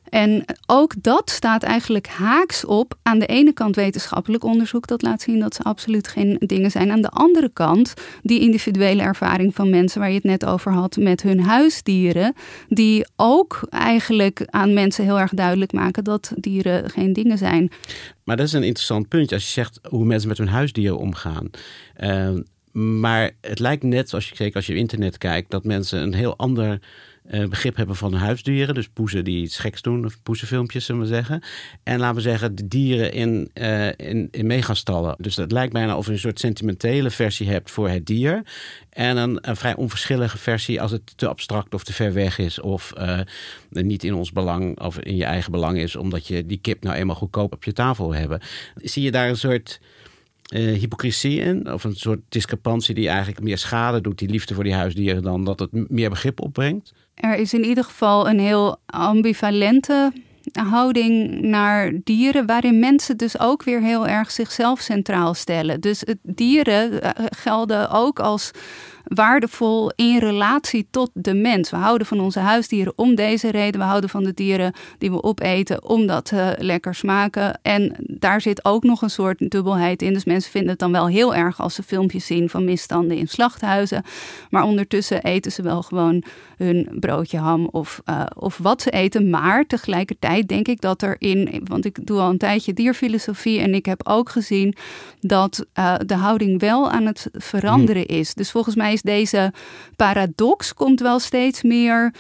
En 0.09 0.45
ook 0.65 0.93
dat 1.01 1.29
staat 1.29 1.63
eigenlijk 1.63 2.07
haaks 2.07 2.65
op 2.65 2.97
aan 3.03 3.19
de 3.19 3.25
ene 3.25 3.53
kant 3.53 3.75
wetenschappelijk 3.75 4.43
onderzoek 4.43 4.87
dat 4.87 5.01
laat 5.01 5.21
zien 5.21 5.39
dat 5.39 5.55
ze 5.55 5.63
absoluut 5.63 6.07
geen 6.07 6.37
dingen 6.39 6.71
zijn. 6.71 6.91
Aan 6.91 7.01
de 7.01 7.09
andere 7.09 7.49
kant 7.53 7.93
die 8.21 8.39
individuele 8.39 9.01
ervaring 9.01 9.55
van 9.55 9.69
mensen 9.69 9.99
waar 9.99 10.09
je 10.09 10.15
het 10.15 10.23
net 10.23 10.45
over 10.45 10.71
had 10.71 10.97
met 10.97 11.21
hun 11.21 11.39
huisdieren, 11.39 12.33
die 12.67 13.07
ook 13.15 13.67
eigenlijk 13.69 14.45
aan 14.49 14.73
mensen 14.73 15.03
heel 15.03 15.19
erg 15.19 15.31
duidelijk 15.31 15.71
maken 15.71 16.03
dat 16.03 16.33
dieren 16.35 16.89
geen 16.89 17.13
dingen 17.13 17.37
zijn. 17.37 17.71
Maar 18.23 18.37
dat 18.37 18.45
is 18.45 18.53
een 18.53 18.63
interessant 18.63 19.07
punt 19.07 19.31
als 19.31 19.45
je 19.45 19.51
zegt 19.51 19.79
hoe 19.89 20.05
mensen 20.05 20.29
met 20.29 20.37
hun 20.37 20.47
huisdieren 20.47 20.97
omgaan. 20.97 21.49
Uh, 21.99 22.29
maar 22.71 23.31
het 23.41 23.59
lijkt 23.59 23.83
net, 23.83 24.13
als 24.13 24.29
je, 24.29 24.35
zeker 24.35 24.55
als 24.55 24.65
je 24.65 24.73
op 24.73 24.79
internet 24.79 25.17
kijkt, 25.17 25.51
dat 25.51 25.63
mensen 25.63 26.01
een 26.01 26.13
heel 26.13 26.37
ander 26.37 26.79
uh, 27.31 27.47
begrip 27.47 27.75
hebben 27.75 27.95
van 27.95 28.13
huisdieren. 28.13 28.75
Dus 28.75 28.87
poezen 28.87 29.23
die 29.23 29.41
iets 29.41 29.57
geks 29.57 29.81
doen, 29.81 30.05
of 30.05 30.21
poezenfilmpjes, 30.23 30.85
zullen 30.85 31.01
we 31.01 31.07
zeggen. 31.07 31.43
En 31.83 31.99
laten 31.99 32.15
we 32.15 32.21
zeggen, 32.21 32.55
de 32.55 32.67
dieren 32.67 33.11
in, 33.11 33.49
uh, 33.53 33.87
in, 33.87 34.27
in 34.31 34.47
megastallen. 34.47 35.15
Dus 35.17 35.35
het 35.35 35.51
lijkt 35.51 35.73
bijna 35.73 35.97
of 35.97 36.05
je 36.05 36.11
een 36.11 36.19
soort 36.19 36.39
sentimentele 36.39 37.09
versie 37.09 37.49
hebt 37.49 37.71
voor 37.71 37.89
het 37.89 38.05
dier. 38.05 38.43
En 38.89 39.17
een, 39.17 39.37
een 39.41 39.55
vrij 39.55 39.75
onverschillige 39.75 40.37
versie 40.37 40.81
als 40.81 40.91
het 40.91 41.17
te 41.17 41.27
abstract 41.27 41.73
of 41.73 41.83
te 41.83 41.93
ver 41.93 42.13
weg 42.13 42.37
is. 42.37 42.59
Of 42.59 42.93
uh, 42.97 43.19
niet 43.69 44.03
in 44.03 44.13
ons 44.13 44.31
belang 44.31 44.79
of 44.79 44.99
in 44.99 45.15
je 45.15 45.25
eigen 45.25 45.51
belang 45.51 45.77
is, 45.77 45.95
omdat 45.95 46.27
je 46.27 46.45
die 46.45 46.59
kip 46.61 46.83
nou 46.83 46.95
eenmaal 46.95 47.15
goedkoop 47.15 47.53
op 47.53 47.63
je 47.63 47.73
tafel 47.73 48.09
wil 48.09 48.19
hebben. 48.19 48.41
Zie 48.75 49.03
je 49.03 49.11
daar 49.11 49.29
een 49.29 49.37
soort 49.37 49.79
uh, 50.53 50.79
hypocrisie 50.79 51.39
in? 51.39 51.71
Of 51.71 51.83
een 51.83 51.95
soort 51.95 52.19
discrepantie 52.29 52.95
die 52.95 53.07
eigenlijk 53.07 53.43
meer 53.43 53.57
schade 53.57 54.01
doet, 54.01 54.19
die 54.19 54.29
liefde 54.29 54.53
voor 54.53 54.63
die 54.63 54.73
huisdieren, 54.73 55.23
dan 55.23 55.43
dat 55.43 55.59
het 55.59 55.89
meer 55.89 56.09
begrip 56.09 56.41
opbrengt? 56.41 56.93
Er 57.13 57.37
is 57.37 57.53
in 57.53 57.63
ieder 57.63 57.83
geval 57.83 58.29
een 58.29 58.39
heel 58.39 58.77
ambivalente 58.85 60.11
houding 60.53 61.41
naar 61.41 61.91
dieren, 62.03 62.45
waarin 62.45 62.79
mensen 62.79 63.17
dus 63.17 63.39
ook 63.39 63.63
weer 63.63 63.81
heel 63.81 64.07
erg 64.07 64.31
zichzelf 64.31 64.79
centraal 64.79 65.33
stellen. 65.33 65.81
Dus 65.81 66.03
dieren 66.21 66.93
uh, 66.93 67.09
gelden 67.29 67.89
ook 67.89 68.19
als 68.19 68.51
waardevol 69.05 69.91
in 69.95 70.17
relatie 70.17 70.87
tot 70.91 71.09
de 71.13 71.33
mens. 71.33 71.69
We 71.69 71.77
houden 71.77 72.07
van 72.07 72.19
onze 72.19 72.39
huisdieren 72.39 72.93
om 72.95 73.15
deze 73.15 73.51
reden. 73.51 73.79
We 73.79 73.85
houden 73.85 74.09
van 74.09 74.23
de 74.23 74.33
dieren 74.33 74.73
die 74.97 75.11
we 75.11 75.23
opeten 75.23 75.83
omdat 75.83 76.27
ze 76.27 76.55
lekker 76.59 76.95
smaken. 76.95 77.59
En 77.61 77.95
daar 77.99 78.41
zit 78.41 78.65
ook 78.65 78.83
nog 78.83 79.01
een 79.01 79.09
soort 79.09 79.49
dubbelheid 79.49 80.01
in. 80.01 80.13
Dus 80.13 80.25
mensen 80.25 80.51
vinden 80.51 80.69
het 80.69 80.79
dan 80.79 80.91
wel 80.91 81.07
heel 81.07 81.35
erg 81.35 81.61
als 81.61 81.73
ze 81.73 81.83
filmpjes 81.83 82.25
zien 82.25 82.49
van 82.49 82.65
misstanden 82.65 83.17
in 83.17 83.27
slachthuizen. 83.27 84.03
Maar 84.49 84.63
ondertussen 84.63 85.23
eten 85.23 85.51
ze 85.51 85.61
wel 85.61 85.81
gewoon 85.81 86.23
hun 86.57 86.87
broodje 86.99 87.37
ham 87.37 87.67
of, 87.71 88.01
uh, 88.09 88.23
of 88.35 88.57
wat 88.57 88.81
ze 88.81 88.89
eten. 88.89 89.29
Maar 89.29 89.65
tegelijkertijd 89.65 90.47
denk 90.47 90.67
ik 90.67 90.81
dat 90.81 91.01
er 91.01 91.15
in, 91.19 91.61
want 91.63 91.85
ik 91.85 92.07
doe 92.07 92.19
al 92.19 92.29
een 92.29 92.37
tijdje 92.37 92.73
dierfilosofie 92.73 93.59
en 93.59 93.73
ik 93.73 93.85
heb 93.85 94.07
ook 94.07 94.29
gezien 94.29 94.75
dat 95.19 95.65
uh, 95.79 95.95
de 96.05 96.15
houding 96.15 96.59
wel 96.59 96.91
aan 96.91 97.05
het 97.05 97.27
veranderen 97.33 98.05
is. 98.05 98.33
Dus 98.33 98.51
volgens 98.51 98.75
mij 98.75 98.94
is 98.95 99.01
deze 99.01 99.53
paradox 99.95 100.73
komt 100.73 100.99
wel 100.99 101.19
steeds 101.19 101.63
meer 101.63 102.13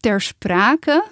ter 0.00 0.20
sprake. 0.20 1.04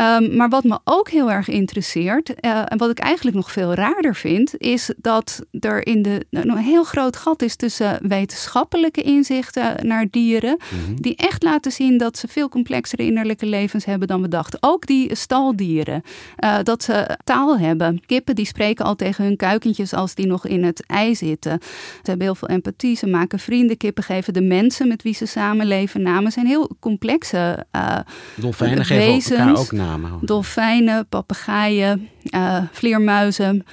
Um, 0.00 0.36
maar 0.36 0.48
wat 0.48 0.64
me 0.64 0.78
ook 0.84 1.08
heel 1.08 1.30
erg 1.30 1.48
interesseert, 1.48 2.28
uh, 2.40 2.62
en 2.72 2.78
wat 2.78 2.90
ik 2.90 2.98
eigenlijk 2.98 3.36
nog 3.36 3.52
veel 3.52 3.74
raarder 3.74 4.14
vind, 4.14 4.58
is 4.58 4.92
dat 4.96 5.40
er 5.60 5.86
in 5.86 6.02
de, 6.02 6.26
nou, 6.30 6.50
een 6.50 6.56
heel 6.56 6.84
groot 6.84 7.16
gat 7.16 7.42
is 7.42 7.56
tussen 7.56 7.98
wetenschappelijke 8.02 9.02
inzichten 9.02 9.86
naar 9.86 10.06
dieren, 10.10 10.58
mm 10.58 10.84
-hmm. 10.84 11.00
die 11.00 11.16
echt 11.16 11.42
laten 11.42 11.72
zien 11.72 11.98
dat 11.98 12.18
ze 12.18 12.28
veel 12.28 12.48
complexere 12.48 13.04
innerlijke 13.04 13.46
levens 13.46 13.84
hebben 13.84 14.08
dan 14.08 14.22
we 14.22 14.28
dachten. 14.28 14.58
Ook 14.62 14.86
die 14.86 15.16
staldieren, 15.16 16.02
uh, 16.44 16.58
dat 16.62 16.82
ze 16.82 17.18
taal 17.24 17.58
hebben. 17.58 18.00
Kippen 18.06 18.34
die 18.34 18.46
spreken 18.46 18.84
al 18.84 18.96
tegen 18.96 19.24
hun 19.24 19.36
kuikentjes 19.36 19.92
als 19.92 20.14
die 20.14 20.26
nog 20.26 20.46
in 20.46 20.64
het 20.64 20.86
ei 20.86 21.14
zitten. 21.14 21.58
Ze 21.62 22.00
hebben 22.02 22.26
heel 22.26 22.34
veel 22.34 22.48
empathie, 22.48 22.96
ze 22.96 23.06
maken 23.06 23.38
vrienden. 23.38 23.76
Kippen 23.76 24.04
geven 24.04 24.32
de 24.32 24.42
mensen 24.42 24.88
met 24.88 25.02
wie 25.02 25.14
ze 25.14 25.26
samenleven 25.26 26.02
namen. 26.02 26.32
zijn 26.32 26.46
heel 26.46 26.70
complexe 26.80 27.66
uh, 27.76 27.98
Dolfijnen 28.36 28.84
geven 28.84 29.36
elkaar 29.36 29.56
ook 29.56 29.72
namen. 29.72 29.88
Dolfijnen, 30.20 31.06
papegaaien, 31.06 32.08
uh, 32.30 32.62
vleermuizen. 32.72 33.64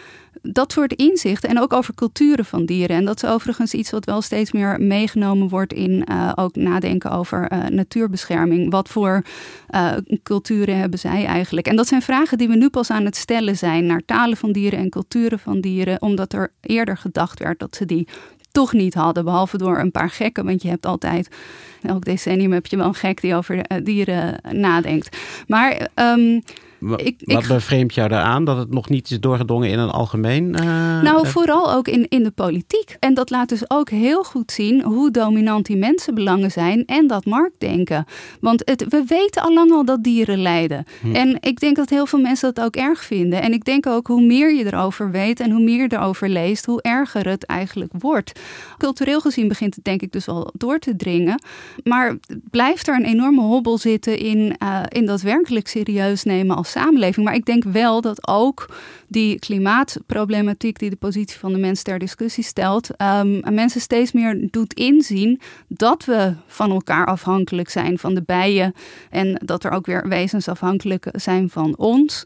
Dat 0.42 0.72
soort 0.72 0.94
inzichten 0.94 1.50
en 1.50 1.60
ook 1.60 1.74
over 1.74 1.94
culturen 1.94 2.46
van 2.46 2.66
dieren. 2.66 2.96
En 2.96 3.06
dat 3.06 3.24
is 3.24 3.30
overigens 3.30 3.74
iets 3.74 3.92
wat 3.92 4.06
wel 4.06 4.22
steeds 4.22 4.52
meer 4.52 4.82
meegenomen 4.82 5.50
wordt 5.50 5.74
in 5.74 6.06
uh, 6.12 6.32
ook 6.36 6.56
nadenken 6.56 7.12
over 7.12 7.52
uh, 7.52 7.66
natuurbescherming. 7.66 8.72
Wat 8.72 8.90
voor 8.90 9.24
culturen 10.24 10.78
hebben 10.78 11.00
zij 11.00 11.26
eigenlijk? 11.26 11.68
En 11.68 11.76
dat 11.76 11.88
zijn 11.88 12.02
vragen 12.02 12.38
die 12.38 12.48
we 12.48 12.56
nu 12.56 12.70
pas 12.70 12.90
aan 12.90 13.06
het 13.06 13.16
stellen 13.16 13.58
zijn 13.58 13.86
naar 13.86 14.02
talen 14.06 14.38
van 14.38 14.52
dieren 14.52 14.80
en 14.80 14.90
culturen 14.90 15.40
van 15.40 15.62
dieren, 15.62 16.02
omdat 16.02 16.34
er 16.34 16.52
eerder 16.62 16.98
gedacht 16.98 17.40
werd 17.40 17.60
dat 17.60 17.76
ze 17.76 17.86
die 17.86 18.08
toch 18.58 18.74
niet 18.74 18.94
hadden. 18.94 19.24
Behalve 19.24 19.58
door 19.58 19.80
een 19.80 19.92
paar 19.92 20.10
gekken, 20.10 20.46
want 20.46 20.62
je 20.62 20.70
hebt 20.70 20.86
altijd, 20.86 21.30
elk 21.82 22.06
decennium 22.06 22.52
heb 22.52 22.66
je 22.66 22.78
wel 22.78 22.88
een 22.88 22.94
gek 22.94 23.22
die 23.22 23.36
over 23.36 23.84
dieren 23.84 24.40
nadenkt. 24.52 25.18
Maar 25.48 25.88
wat, 25.96 26.42
ik, 26.80 27.22
wat 27.26 27.44
ik, 27.44 27.48
bevreemdt 27.48 27.94
jou 27.94 28.10
daaraan? 28.10 28.46
Dat 28.46 28.58
het 28.58 28.72
nog 28.72 28.90
niet 28.90 29.12
is 29.12 29.20
doorgedrongen 29.20 29.70
in 29.70 29.80
een 29.80 29.90
algemeen? 29.90 30.56
Uh, 30.60 31.02
nou, 31.02 31.28
vooral 31.28 31.74
ook 31.74 31.88
in, 31.88 32.06
in 32.10 32.24
de 32.24 32.32
politiek. 32.32 32.96
En 33.00 33.14
dat 33.14 33.30
laat 33.30 33.50
dus 33.50 33.70
ook 33.70 33.90
heel 33.90 34.24
goed 34.24 34.52
zien 34.52 34.82
hoe 34.82 35.12
dominant 35.12 35.66
die 35.66 35.78
mensenbelangen 35.78 36.52
zijn 36.52 36.86
en 36.86 37.08
dat 37.08 37.26
marktdenken. 37.26 38.06
Want 38.40 38.62
het, 38.66 38.86
we 38.90 39.04
weten 39.08 39.42
al 39.42 39.54
lang 39.54 39.72
al 39.72 39.86
dat 39.86 40.04
dieren 40.04 40.42
lijden. 40.42 40.86
Hm. 41.02 41.16
En 41.16 41.38
ik 41.40 41.60
denk 41.60 41.76
dat 41.76 41.90
heel 41.90 42.06
veel 42.06 42.20
mensen 42.20 42.54
dat 42.54 42.66
ook 42.66 42.76
erg 42.76 43.04
vinden. 43.04 43.42
En 43.42 43.54
ik 43.54 43.66
denk 43.66 43.86
ook 43.88 44.08
hoe 44.08 44.26
meer 44.26 44.56
je 44.56 44.66
erover 44.66 45.12
weet 45.12 45.40
en 45.40 45.52
hoe 45.52 45.64
meer 45.64 45.82
je 45.82 45.96
erover 45.96 46.30
leest, 46.30 46.66
hoe 46.66 46.82
erger 46.82 47.28
het 47.28 47.46
eigenlijk 47.46 47.92
wordt. 48.00 48.40
Cultureel 48.78 49.22
gezien 49.22 49.48
begint 49.48 49.76
het 49.76 49.84
denk 49.84 50.02
ik 50.02 50.12
dus 50.12 50.26
wel 50.26 50.54
door 50.54 50.80
te 50.80 50.96
dringen. 50.96 51.42
Maar 51.84 52.18
blijft 52.50 52.88
er 52.88 52.96
een 52.96 53.06
enorme 53.06 53.42
hobbel 53.42 53.78
zitten 53.78 54.18
in, 54.18 54.56
uh, 54.64 54.80
in 54.90 55.06
dat 55.06 55.22
werkelijk 55.22 55.68
serieus 55.68 56.24
nemen 56.24 56.56
als 56.56 56.67
samenleving. 56.68 57.26
Maar 57.26 57.36
ik 57.36 57.46
denk 57.46 57.64
wel 57.64 58.02
dat 58.02 58.28
ook 58.28 58.70
die 59.08 59.40
klimaatproblematiek 59.40 60.80
die 60.80 60.90
de 60.90 60.96
positie 60.96 61.40
van 61.40 61.54
de 61.54 61.60
mens 61.60 61.82
ter 61.82 62.00
discussie 62.00 62.44
stelt, 62.44 62.90
um, 63.02 63.54
mensen 63.54 63.82
steeds 63.82 64.12
meer 64.12 64.48
doet 64.52 64.74
inzien 64.74 65.42
dat 65.68 66.06
we 66.06 66.34
van 66.48 66.72
elkaar 66.72 67.06
afhankelijk 67.06 67.70
zijn, 67.70 68.00
van 68.00 68.16
de 68.16 68.24
bijen. 68.24 68.74
En 69.10 69.42
dat 69.46 69.64
er 69.64 69.72
ook 69.72 69.86
weer 69.86 70.08
wezens 70.08 70.48
afhankelijk 70.48 71.08
zijn 71.12 71.50
van 71.50 71.78
ons. 71.78 72.24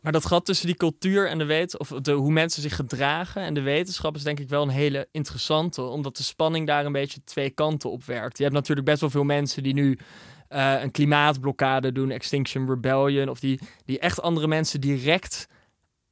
Maar 0.00 0.12
dat 0.12 0.26
gat 0.26 0.44
tussen 0.44 0.66
die 0.66 0.76
cultuur 0.76 1.28
en 1.28 1.38
de 1.38 1.44
wet, 1.44 1.78
of 1.78 1.88
de, 1.88 2.12
hoe 2.12 2.32
mensen 2.32 2.62
zich 2.62 2.76
gedragen 2.76 3.42
en 3.42 3.54
de 3.54 3.60
wetenschap 3.60 4.16
is 4.16 4.22
denk 4.22 4.40
ik 4.40 4.48
wel 4.48 4.62
een 4.62 4.68
hele 4.68 5.08
interessante, 5.12 5.82
omdat 5.82 6.16
de 6.16 6.22
spanning 6.22 6.66
daar 6.66 6.84
een 6.84 6.92
beetje 6.92 7.24
twee 7.24 7.50
kanten 7.50 7.90
op 7.90 8.04
werkt. 8.04 8.36
Je 8.36 8.42
hebt 8.42 8.54
natuurlijk 8.54 8.86
best 8.86 9.00
wel 9.00 9.10
veel 9.10 9.24
mensen 9.24 9.62
die 9.62 9.74
nu 9.74 9.98
uh, 10.50 10.82
een 10.82 10.90
klimaatblokkade 10.90 11.92
doen, 11.92 12.10
Extinction 12.10 12.68
Rebellion, 12.68 13.28
of 13.28 13.40
die, 13.40 13.60
die 13.84 13.98
echt 13.98 14.22
andere 14.22 14.46
mensen 14.46 14.80
direct 14.80 15.46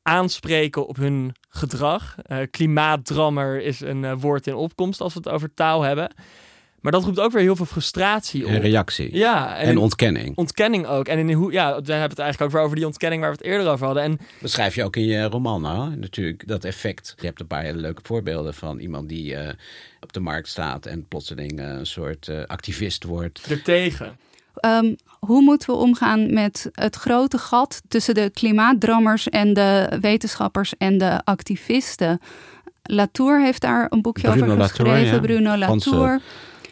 aanspreken 0.03 0.87
op 0.87 0.97
hun 0.97 1.35
gedrag. 1.49 2.15
Uh, 2.27 2.39
klimaatdrammer 2.51 3.63
is 3.63 3.81
een 3.81 4.03
uh, 4.03 4.13
woord 4.19 4.47
in 4.47 4.55
opkomst 4.55 5.01
als 5.01 5.15
we 5.15 5.21
het 5.23 5.29
over 5.29 5.55
taal 5.55 5.83
hebben. 5.83 6.11
Maar 6.81 6.93
dat 6.93 7.05
roept 7.05 7.21
ook 7.21 7.33
weer 7.33 7.43
heel 7.43 7.57
veel 7.57 7.67
frustratie 7.67 8.45
op. 8.45 8.51
En 8.51 8.61
reactie. 8.61 9.17
Ja. 9.17 9.57
En, 9.57 9.69
en 9.69 9.79
ontkenning. 9.79 10.37
Ontkenning 10.37 10.87
ook. 10.87 11.09
En 11.09 11.19
in 11.19 11.33
hoe, 11.33 11.53
ja, 11.53 11.67
we 11.69 11.93
hebben 11.93 12.11
het 12.11 12.19
eigenlijk 12.19 12.41
ook 12.41 12.57
weer 12.57 12.65
over 12.65 12.77
die 12.77 12.87
ontkenning 12.87 13.23
waar 13.23 13.31
we 13.31 13.37
het 13.37 13.47
eerder 13.47 13.73
over 13.73 13.87
hadden. 13.87 14.03
En 14.03 14.19
beschrijf 14.41 14.75
je 14.75 14.85
ook 14.85 14.97
in 14.97 15.05
je 15.05 15.23
roman, 15.23 15.61
nou, 15.61 15.97
natuurlijk, 15.97 16.49
dat 16.49 16.65
effect. 16.65 17.15
Je 17.17 17.27
hebt 17.27 17.41
een 17.41 17.47
paar 17.47 17.63
hele 17.63 17.79
leuke 17.79 18.03
voorbeelden 18.05 18.55
van 18.55 18.79
iemand 18.79 19.09
die 19.09 19.33
uh, 19.33 19.49
op 20.01 20.13
de 20.13 20.21
markt 20.21 20.49
staat 20.49 20.87
en 20.87 21.09
plotseling 21.09 21.61
uh, 21.61 21.67
een 21.67 21.87
soort 21.87 22.29
uh, 22.29 22.45
activist 22.45 23.05
wordt. 23.05 23.51
Er 23.51 23.63
tegen. 23.63 24.17
Um, 24.61 24.97
hoe 25.19 25.43
moeten 25.43 25.71
we 25.71 25.77
omgaan 25.77 26.33
met 26.33 26.69
het 26.73 26.97
grote 26.97 27.39
gat 27.39 27.83
tussen 27.89 28.15
de 28.15 28.31
klimaatdrammers 28.31 29.29
en 29.29 29.55
de 29.55 29.97
wetenschappers 30.01 30.77
en 30.77 30.99
de 30.99 31.21
activisten? 31.25 32.21
Latour 32.83 33.41
heeft 33.41 33.61
daar 33.61 33.87
een 33.91 34.03
boekje 34.03 34.31
Bruno 34.31 34.53
over 34.53 34.63
geschreven. 34.63 34.93
Latour, 34.93 35.15
ja. 35.15 35.21
Bruno 35.21 35.57
Latour. 35.57 36.21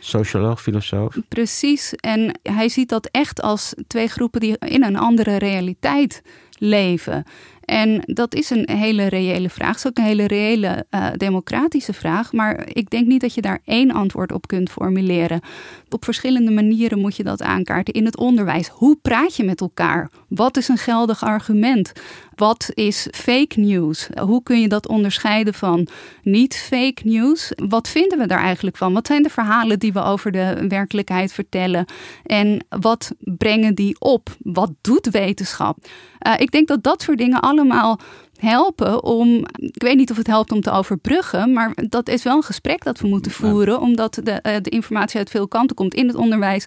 Socioloog, 0.01 0.63
filosoof. 0.63 1.17
Precies. 1.29 1.95
En 1.95 2.39
hij 2.43 2.69
ziet 2.69 2.89
dat 2.89 3.09
echt 3.11 3.43
als 3.43 3.75
twee 3.87 4.09
groepen 4.09 4.41
die 4.41 4.59
in 4.59 4.85
een 4.85 4.97
andere 4.97 5.37
realiteit 5.37 6.23
leven. 6.59 7.25
En 7.67 8.03
dat 8.05 8.35
is 8.35 8.51
een 8.51 8.69
hele 8.71 9.07
reële 9.07 9.51
vraag. 9.51 9.69
Het 9.69 9.77
is 9.79 9.87
ook 9.87 9.99
een 9.99 10.05
hele 10.05 10.27
reële 10.27 10.87
uh, 10.91 11.07
democratische 11.17 11.93
vraag. 11.93 12.33
Maar 12.33 12.69
ik 12.73 12.91
denk 12.91 13.07
niet 13.07 13.21
dat 13.21 13.35
je 13.35 13.41
daar 13.41 13.61
één 13.65 13.91
antwoord 13.91 14.33
op 14.33 14.47
kunt 14.47 14.71
formuleren. 14.71 15.41
Op 15.89 16.05
verschillende 16.05 16.51
manieren 16.51 16.99
moet 16.99 17.17
je 17.17 17.23
dat 17.23 17.43
aankaarten. 17.43 17.95
In 17.95 18.05
het 18.05 18.17
onderwijs. 18.17 18.69
Hoe 18.69 18.97
praat 19.03 19.37
je 19.37 19.45
met 19.45 19.61
elkaar? 19.61 20.11
Wat 20.29 20.57
is 20.57 20.69
een 20.69 20.79
geldig 20.79 21.25
argument? 21.25 21.93
Wat 22.35 22.71
is 22.75 23.09
fake 23.11 23.61
news? 23.61 24.09
Hoe 24.21 24.43
kun 24.43 24.61
je 24.61 24.69
dat 24.69 24.89
onderscheiden 24.89 25.55
van 25.55 25.89
niet 26.23 26.57
fake 26.57 27.01
news? 27.05 27.53
Wat 27.69 27.89
vinden 27.89 28.19
we 28.19 28.27
daar 28.27 28.43
eigenlijk 28.43 28.77
van? 28.77 28.93
Wat 28.93 29.07
zijn 29.07 29.23
de 29.23 29.29
verhalen 29.31 29.79
die 29.79 29.93
we 29.93 30.03
over 30.03 30.33
de 30.33 30.65
werkelijkheid 30.69 31.33
vertellen? 31.33 31.85
En 32.23 32.67
wat 32.69 33.13
brengen 33.19 33.75
die 33.75 33.97
op? 33.99 34.37
Wat 34.39 34.71
doet 34.81 35.11
wetenschap? 35.11 35.79
Uh, 36.27 36.35
ik 36.39 36.51
denk 36.51 36.69
dat 36.69 36.83
dat 36.83 37.03
soort 37.03 37.19
dingen 37.19 37.41
allemaal 37.41 37.56
allemaal 37.59 37.99
helpen 38.41 39.03
om, 39.03 39.45
ik 39.57 39.83
weet 39.83 39.97
niet 39.97 40.11
of 40.11 40.17
het 40.17 40.27
helpt 40.27 40.53
om 40.53 40.61
te 40.61 40.71
overbruggen, 40.71 41.53
maar 41.53 41.75
dat 41.89 42.09
is 42.09 42.23
wel 42.23 42.37
een 42.37 42.43
gesprek 42.43 42.85
dat 42.85 43.01
we 43.01 43.09
moeten 43.09 43.33
voeren, 43.33 43.81
omdat 43.81 44.21
de, 44.23 44.31
eh, 44.31 44.57
de 44.63 44.71
informatie 44.71 45.19
uit 45.19 45.31
veel 45.31 45.49
kanten 45.49 45.77
komt 45.77 45.95
in 45.95 46.07
het 46.07 46.17
onderwijs, 46.17 46.65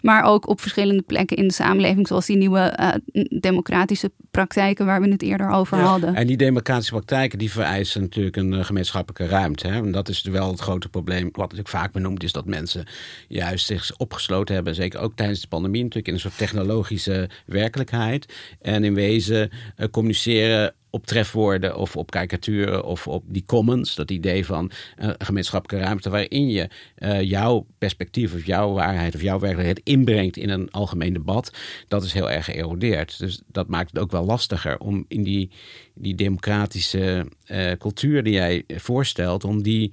maar 0.00 0.24
ook 0.24 0.48
op 0.48 0.60
verschillende 0.60 1.02
plekken 1.02 1.36
in 1.36 1.48
de 1.48 1.54
samenleving, 1.54 2.06
zoals 2.06 2.26
die 2.26 2.36
nieuwe 2.36 2.78
uh, 2.80 3.24
democratische 3.40 4.10
praktijken 4.30 4.86
waar 4.86 5.00
we 5.00 5.08
het 5.08 5.22
eerder 5.22 5.50
over 5.50 5.78
hadden. 5.78 6.14
En 6.14 6.26
die 6.26 6.36
democratische 6.36 6.92
praktijken 6.92 7.38
die 7.38 7.50
vereisen 7.50 8.00
natuurlijk 8.00 8.36
een 8.36 8.52
uh, 8.52 8.64
gemeenschappelijke 8.64 9.34
ruimte. 9.34 9.68
Hè? 9.68 9.82
En 9.82 9.92
dat 9.92 10.08
is 10.08 10.22
wel 10.22 10.50
het 10.50 10.60
grote 10.60 10.88
probleem. 10.88 11.22
Wat 11.24 11.38
natuurlijk 11.38 11.68
vaak 11.68 11.92
benoemd 11.92 12.22
is 12.22 12.32
dat 12.32 12.46
mensen 12.46 12.86
juist 13.28 13.66
zich 13.66 13.96
opgesloten 13.96 14.54
hebben, 14.54 14.74
zeker 14.74 15.00
ook 15.00 15.12
tijdens 15.14 15.40
de 15.40 15.48
pandemie, 15.48 15.80
natuurlijk 15.82 16.08
in 16.08 16.14
een 16.14 16.20
soort 16.20 16.38
technologische 16.38 17.28
werkelijkheid. 17.46 18.34
En 18.60 18.84
in 18.84 18.94
wezen 18.94 19.50
communiceren 19.90 20.74
op 20.90 21.06
trefwoorden 21.06 21.76
of 21.76 21.96
op 21.96 22.10
karikaturen 22.10 22.84
of 22.84 23.08
op 23.08 23.24
die 23.26 23.44
commons. 23.46 23.94
Dat 23.94 24.10
idee 24.10 24.46
van 24.46 24.70
uh, 24.98 25.10
gemeenschappelijke 25.18 25.86
ruimte 25.86 26.10
waarin 26.10 26.48
je 26.48 26.68
uh, 26.98 27.22
jouw 27.22 27.66
perspectief 27.78 28.34
of 28.34 28.46
jouw 28.46 28.72
waarheid 28.72 29.14
of 29.14 29.22
jouw 29.22 29.38
werkelijkheid 29.38 29.80
inbrengt 29.84 30.36
in 30.36 30.50
een 30.50 30.70
algemeen 30.70 31.12
debat. 31.12 31.52
Dat 31.88 32.04
is 32.04 32.12
heel 32.12 32.30
erg 32.30 32.44
geërodeerd. 32.44 33.18
Dus 33.18 33.42
dat 33.46 33.68
maakt 33.68 33.90
het 33.90 33.98
ook 33.98 34.10
wel 34.10 34.24
lastiger 34.24 34.78
om 34.78 35.04
in 35.08 35.22
die, 35.22 35.50
die 35.94 36.14
democratische 36.14 37.26
uh, 37.46 37.72
cultuur 37.72 38.22
die 38.22 38.32
jij 38.32 38.64
voorstelt, 38.66 39.44
om 39.44 39.62
die 39.62 39.92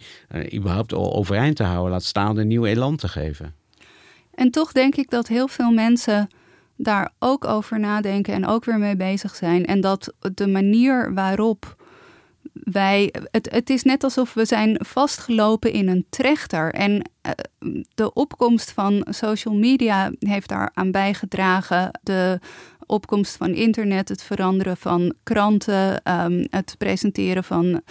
überhaupt 0.53 0.93
al 0.93 1.15
overeind 1.15 1.55
te 1.55 1.63
houden. 1.63 1.91
Laat 1.91 2.03
staan 2.03 2.37
een 2.37 2.47
nieuw 2.47 2.65
elan 2.65 2.95
te 2.95 3.07
geven. 3.07 3.53
En 4.33 4.51
toch 4.51 4.71
denk 4.71 4.95
ik 4.95 5.09
dat 5.09 5.27
heel 5.27 5.47
veel 5.47 5.71
mensen 5.71 6.29
daar 6.77 7.11
ook 7.19 7.45
over 7.45 7.79
nadenken 7.79 8.33
en 8.33 8.45
ook 8.45 8.65
weer 8.65 8.79
mee 8.79 8.95
bezig 8.95 9.35
zijn. 9.35 9.65
En 9.65 9.81
dat 9.81 10.13
de 10.33 10.47
manier 10.47 11.13
waarop 11.13 11.75
wij. 12.63 13.13
Het, 13.31 13.51
het 13.51 13.69
is 13.69 13.83
net 13.83 14.03
alsof 14.03 14.33
we 14.33 14.45
zijn 14.45 14.79
vastgelopen 14.85 15.71
in 15.71 15.87
een 15.87 16.05
trechter. 16.09 16.73
En 16.73 16.91
uh, 16.91 17.31
de 17.95 18.13
opkomst 18.13 18.71
van 18.71 19.07
social 19.09 19.55
media 19.55 20.11
heeft 20.19 20.49
daar 20.49 20.71
aan 20.73 20.91
bijgedragen. 20.91 21.99
De 22.03 22.39
opkomst 22.85 23.37
van 23.37 23.49
internet, 23.49 24.09
het 24.09 24.23
veranderen 24.23 24.77
van 24.77 25.13
kranten, 25.23 26.01
um, 26.11 26.47
het 26.49 26.75
presenteren 26.77 27.43
van 27.43 27.81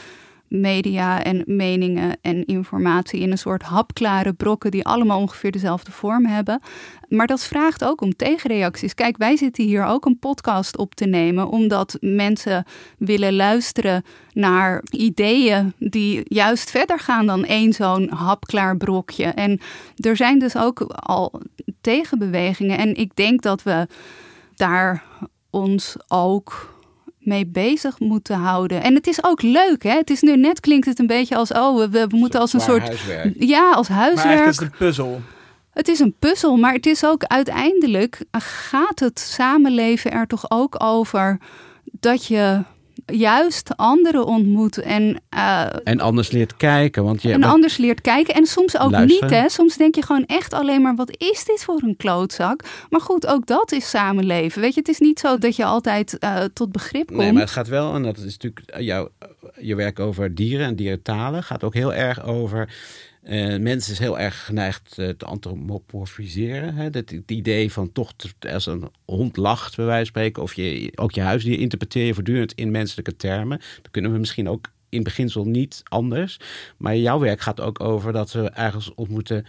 media 0.49 1.23
en 1.23 1.43
meningen 1.47 2.17
en 2.21 2.45
informatie 2.45 3.21
in 3.21 3.31
een 3.31 3.39
soort 3.39 3.63
hapklare 3.63 4.33
brokken 4.33 4.71
die 4.71 4.85
allemaal 4.87 5.21
ongeveer 5.21 5.53
dezelfde 5.53 5.91
vorm 5.91 6.27
hebben. 6.27 6.61
Maar 7.09 7.27
dat 7.27 7.45
vraagt 7.45 7.85
ook 7.85 8.01
om 8.01 8.17
tegenreacties. 8.17 8.95
Kijk, 8.95 9.17
wij 9.17 9.37
zitten 9.37 9.65
hier 9.65 9.85
ook 9.85 10.05
een 10.05 10.19
podcast 10.19 10.77
op 10.77 10.95
te 10.95 11.07
nemen 11.07 11.49
omdat 11.49 11.97
mensen 12.01 12.65
willen 12.99 13.37
luisteren 13.37 14.05
naar 14.33 14.83
ideeën 14.91 15.73
die 15.79 16.23
juist 16.25 16.71
verder 16.71 16.99
gaan 16.99 17.27
dan 17.27 17.45
één 17.45 17.73
zo'n 17.73 18.09
hapklaar 18.09 18.77
brokje. 18.77 19.25
En 19.25 19.61
er 19.97 20.17
zijn 20.17 20.39
dus 20.39 20.57
ook 20.57 20.81
al 20.91 21.41
tegenbewegingen 21.81 22.79
en 22.79 22.95
ik 22.95 23.17
denk 23.17 23.43
dat 23.43 23.63
we 23.63 23.87
daar 24.55 25.05
ons 25.51 25.97
ook 26.09 26.76
mee 27.27 27.47
bezig 27.47 27.99
moeten 27.99 28.37
houden. 28.37 28.83
En 28.83 28.95
het 28.95 29.07
is 29.07 29.25
ook 29.25 29.43
leuk, 29.43 29.83
hè? 29.83 29.97
Het 29.97 30.11
is 30.11 30.21
nu 30.21 30.37
net 30.37 30.61
klinkt 30.61 30.87
het 30.87 30.99
een 30.99 31.07
beetje 31.07 31.37
als 31.37 31.53
oh, 31.53 31.79
we, 31.79 31.89
we 31.89 32.07
moeten 32.17 32.41
als 32.41 32.53
een 32.53 32.61
soort 32.61 32.83
huiswerk. 32.83 33.35
ja, 33.39 33.71
als 33.73 33.89
huiswerk. 33.89 34.39
Maar 34.39 34.49
is 34.49 34.57
het 34.57 34.65
een 34.65 34.79
puzzel. 34.79 35.21
Het 35.71 35.89
is 35.89 35.99
een 35.99 36.15
puzzel, 36.19 36.57
maar 36.57 36.73
het 36.73 36.87
is 36.87 37.05
ook 37.05 37.25
uiteindelijk 37.25 38.25
gaat 38.31 39.01
het 39.01 39.19
samenleven 39.19 40.13
er 40.13 40.27
toch 40.27 40.51
ook 40.51 40.85
over 40.85 41.39
dat 41.83 42.27
je 42.27 42.63
juist 43.13 43.77
anderen 43.77 44.27
ontmoet 44.27 44.79
en... 44.79 45.21
Uh, 45.35 45.67
en 45.85 46.01
anders 46.01 46.31
leert 46.31 46.57
kijken. 46.57 47.05
Want 47.05 47.23
je, 47.23 47.33
en 47.33 47.43
anders 47.43 47.77
leert 47.77 48.01
kijken. 48.01 48.35
En 48.35 48.47
soms 48.47 48.79
ook 48.79 48.99
niet. 48.99 49.31
Hè? 49.31 49.49
Soms 49.49 49.77
denk 49.77 49.95
je 49.95 50.03
gewoon 50.03 50.27
echt 50.27 50.53
alleen 50.53 50.83
maar, 50.83 50.95
wat 50.95 51.17
is 51.19 51.45
dit 51.45 51.65
voor 51.65 51.81
een 51.83 51.97
klootzak? 51.97 52.65
Maar 52.91 53.01
goed, 53.01 53.27
ook 53.27 53.47
dat 53.47 53.73
is 53.73 53.91
samenleven. 53.91 54.61
Weet 54.61 54.75
je, 54.75 54.81
het 54.81 54.89
is 54.89 54.99
niet 54.99 55.21
zo 55.21 55.39
dat 55.39 55.57
je 55.57 55.65
altijd 55.65 56.17
uh, 56.21 56.39
tot 56.53 56.73
begrip 56.73 57.07
komt. 57.07 57.19
Nee, 57.19 57.33
maar 57.33 57.43
het 57.43 57.51
gaat 57.51 57.69
wel, 57.69 57.95
en 57.95 58.03
dat 58.03 58.17
is 58.17 58.23
natuurlijk 58.39 58.73
jouw, 58.79 59.09
je 59.61 59.75
werk 59.75 60.01
over 60.01 60.35
dieren 60.35 60.67
en 60.67 60.77
dierentalen, 60.77 61.43
gaat 61.43 61.65
ook 61.65 61.75
heel 61.75 61.95
erg 61.95 62.25
over 62.25 62.69
uh, 63.29 63.59
mensen 63.59 63.93
is 63.93 63.99
heel 63.99 64.19
erg 64.19 64.45
geneigd 64.45 64.97
uh, 64.99 65.09
te 65.09 65.25
antropomorfiseren. 65.25 66.93
Dat, 66.93 67.11
het 67.11 67.31
idee 67.31 67.73
van 67.73 67.93
toch 67.93 68.13
als 68.41 68.67
een 68.67 68.91
hond 69.05 69.37
lacht, 69.37 69.77
bij 69.77 69.85
wijze 69.85 69.99
van 70.01 70.07
spreken, 70.07 70.43
of 70.43 70.55
je, 70.55 70.93
ook 70.95 71.13
je 71.13 71.21
huisdier 71.21 71.59
interpreteer 71.59 72.07
je 72.07 72.15
voortdurend 72.15 72.53
in 72.53 72.71
menselijke 72.71 73.17
termen. 73.17 73.59
Dan 73.59 73.91
kunnen 73.91 74.13
we 74.13 74.19
misschien 74.19 74.49
ook 74.49 74.71
in 74.89 75.03
beginsel 75.03 75.45
niet 75.45 75.83
anders. 75.85 76.37
Maar 76.77 76.97
jouw 76.97 77.19
werk 77.19 77.41
gaat 77.41 77.61
ook 77.61 77.81
over 77.81 78.13
dat 78.13 78.33
we 78.33 78.51
ergens 78.51 78.95
ons 78.95 79.09
moeten 79.09 79.47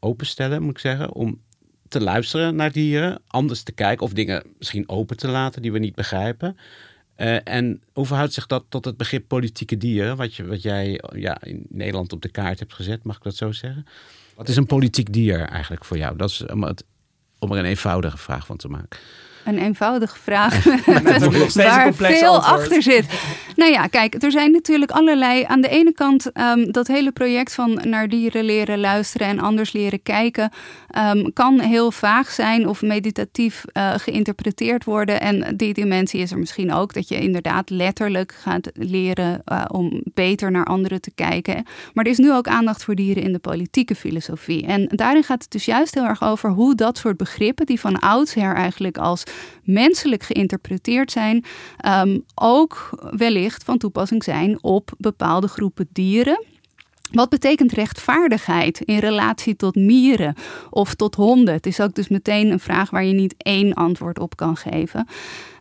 openstellen, 0.00 0.62
moet 0.62 0.70
ik 0.70 0.78
zeggen, 0.78 1.12
om 1.12 1.40
te 1.88 2.00
luisteren 2.00 2.56
naar 2.56 2.72
dieren, 2.72 3.20
anders 3.26 3.62
te 3.62 3.72
kijken 3.72 4.06
of 4.06 4.12
dingen 4.12 4.42
misschien 4.58 4.88
open 4.88 5.16
te 5.16 5.28
laten 5.28 5.62
die 5.62 5.72
we 5.72 5.78
niet 5.78 5.94
begrijpen. 5.94 6.56
Uh, 7.20 7.38
en 7.44 7.82
hoe 7.92 8.06
verhoudt 8.06 8.32
zich 8.32 8.46
dat 8.46 8.64
tot 8.68 8.84
het 8.84 8.96
begrip 8.96 9.28
politieke 9.28 9.76
dieren, 9.76 10.16
wat, 10.16 10.34
je, 10.34 10.46
wat 10.46 10.62
jij 10.62 11.00
ja, 11.14 11.42
in 11.42 11.66
Nederland 11.68 12.12
op 12.12 12.22
de 12.22 12.28
kaart 12.28 12.58
hebt 12.58 12.74
gezet, 12.74 13.04
mag 13.04 13.16
ik 13.16 13.22
dat 13.22 13.36
zo 13.36 13.52
zeggen? 13.52 13.86
Wat 14.34 14.48
is 14.48 14.56
een 14.56 14.66
politiek 14.66 15.12
dier 15.12 15.40
eigenlijk 15.40 15.84
voor 15.84 15.98
jou? 15.98 16.16
Dat 16.16 16.30
is 16.30 16.46
om, 16.46 16.62
het, 16.62 16.84
om 17.38 17.52
er 17.52 17.58
een 17.58 17.64
eenvoudige 17.64 18.18
vraag 18.18 18.46
van 18.46 18.56
te 18.56 18.68
maken 18.68 18.98
een 19.44 19.58
eenvoudige 19.58 20.18
vraag 20.18 20.64
waar 21.54 21.94
veel 21.94 22.34
antwoord. 22.34 22.60
achter 22.60 22.82
zit. 22.82 23.06
Nou 23.58 23.72
ja, 23.72 23.86
kijk, 23.86 24.22
er 24.22 24.30
zijn 24.30 24.50
natuurlijk 24.50 24.90
allerlei. 24.90 25.44
Aan 25.44 25.60
de 25.60 25.68
ene 25.68 25.92
kant 25.92 26.30
um, 26.34 26.72
dat 26.72 26.86
hele 26.86 27.12
project 27.12 27.54
van 27.54 27.80
naar 27.84 28.08
dieren 28.08 28.44
leren 28.44 28.80
luisteren 28.80 29.26
en 29.26 29.38
anders 29.38 29.72
leren 29.72 30.02
kijken, 30.02 30.50
um, 30.98 31.32
kan 31.32 31.60
heel 31.60 31.90
vaag 31.90 32.30
zijn 32.30 32.68
of 32.68 32.82
meditatief 32.82 33.64
uh, 33.72 33.94
geïnterpreteerd 33.96 34.84
worden. 34.84 35.20
En 35.20 35.56
die 35.56 35.74
dimensie 35.74 36.20
is 36.20 36.30
er 36.30 36.38
misschien 36.38 36.72
ook 36.72 36.94
dat 36.94 37.08
je 37.08 37.20
inderdaad 37.20 37.70
letterlijk 37.70 38.32
gaat 38.32 38.70
leren 38.72 39.42
uh, 39.52 39.64
om 39.68 40.02
beter 40.14 40.50
naar 40.50 40.64
anderen 40.64 41.00
te 41.00 41.12
kijken. 41.14 41.64
Maar 41.94 42.04
er 42.04 42.10
is 42.10 42.18
nu 42.18 42.32
ook 42.32 42.48
aandacht 42.48 42.84
voor 42.84 42.94
dieren 42.94 43.22
in 43.22 43.32
de 43.32 43.38
politieke 43.38 43.94
filosofie. 43.94 44.66
En 44.66 44.88
daarin 44.88 45.22
gaat 45.22 45.42
het 45.42 45.50
dus 45.50 45.64
juist 45.64 45.94
heel 45.94 46.04
erg 46.04 46.22
over 46.22 46.50
hoe 46.50 46.74
dat 46.74 46.98
soort 46.98 47.16
begrippen, 47.16 47.66
die 47.66 47.80
van 47.80 47.98
oudsher 47.98 48.54
eigenlijk 48.54 48.98
als 48.98 49.22
menselijk 49.62 50.22
geïnterpreteerd 50.22 51.12
zijn, 51.12 51.44
um, 51.86 52.24
ook 52.34 52.90
wellicht 53.10 53.64
van 53.64 53.78
toepassing 53.78 54.24
zijn 54.24 54.62
op 54.62 54.90
bepaalde 54.98 55.48
groepen 55.48 55.88
dieren. 55.92 56.44
Wat 57.12 57.28
betekent 57.28 57.72
rechtvaardigheid 57.72 58.80
in 58.80 58.98
relatie 58.98 59.56
tot 59.56 59.74
mieren 59.74 60.34
of 60.70 60.94
tot 60.94 61.14
honden? 61.14 61.54
Het 61.54 61.66
is 61.66 61.80
ook 61.80 61.94
dus 61.94 62.08
meteen 62.08 62.50
een 62.50 62.60
vraag 62.60 62.90
waar 62.90 63.04
je 63.04 63.14
niet 63.14 63.34
één 63.38 63.74
antwoord 63.74 64.18
op 64.18 64.36
kan 64.36 64.56
geven. 64.56 65.06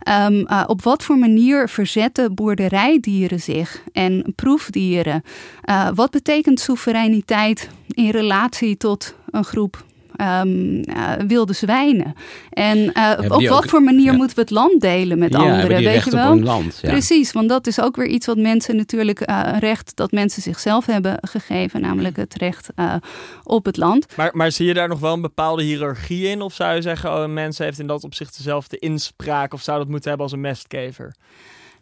Um, 0.10 0.46
uh, 0.48 0.64
op 0.68 0.82
wat 0.82 1.04
voor 1.04 1.18
manier 1.18 1.70
verzetten 1.70 2.36
boerderijdieren 2.36 3.40
zich 3.40 3.84
en 3.92 4.34
proefdieren? 4.36 5.24
Uh, 5.70 5.90
wat 5.94 6.12
betekent 6.12 6.60
soevereiniteit 6.60 7.70
in 7.88 8.10
relatie 8.10 8.78
tot 8.78 9.16
een 9.30 9.44
groep 9.44 9.86
um, 10.22 10.84
uh, 10.90 11.12
wilde 11.28 11.54
zwijnen. 11.54 12.14
En 12.50 12.78
uh, 12.78 13.14
op 13.18 13.28
wat 13.28 13.50
ook, 13.50 13.70
voor 13.70 13.84
manier 13.84 14.12
ja. 14.12 14.18
moeten 14.18 14.36
we 14.36 14.42
het 14.42 14.50
land 14.50 14.82
delen 14.82 15.20
met 15.20 15.32
ja, 15.32 15.40
anderen? 15.40 15.84
weet 15.84 16.04
je 16.04 16.12
wel? 16.12 16.40
Land, 16.40 16.80
ja. 16.82 16.90
Precies, 16.90 17.32
want 17.32 17.50
dat 17.50 17.68
is 17.68 17.82
ook 17.82 17.96
weer 17.96 18.08
iets 18.08 18.26
wat 18.26 18.38
mensen 18.38 18.76
natuurlijk 18.76 19.30
uh, 19.30 19.44
recht 19.60 19.96
dat 19.96 20.12
mensen 20.12 20.42
zichzelf 20.42 20.86
hebben 20.86 21.18
gegeven, 21.22 21.82
namelijk 21.82 22.16
het 22.16 22.36
recht 22.36 22.70
op 23.44 23.66
het 23.66 23.78
land. 23.78 24.06
Maar, 24.16 24.30
maar 24.34 24.52
zie 24.52 24.66
je 24.66 24.74
daar 24.74 24.88
nog 24.88 25.00
wel 25.00 25.14
een 25.14 25.22
bepaalde 25.22 25.64
hiërarchie 25.64 26.28
in? 26.28 26.42
Of 26.42 26.54
zou 26.54 26.76
je 26.76 26.82
zeggen, 26.82 27.14
oh, 27.14 27.22
een 27.22 27.34
mens 27.34 27.58
heeft 27.58 27.80
in 27.80 27.88
dat 27.88 28.04
opzicht 28.04 28.38
dezelfde 28.38 28.78
inspraak 28.78 29.54
of 29.54 29.62
zou 29.62 29.78
dat 29.78 29.88
moeten 29.88 30.10
hebben 30.10 30.26
als 30.26 30.36
een 30.36 30.42
mestkever? 30.42 31.16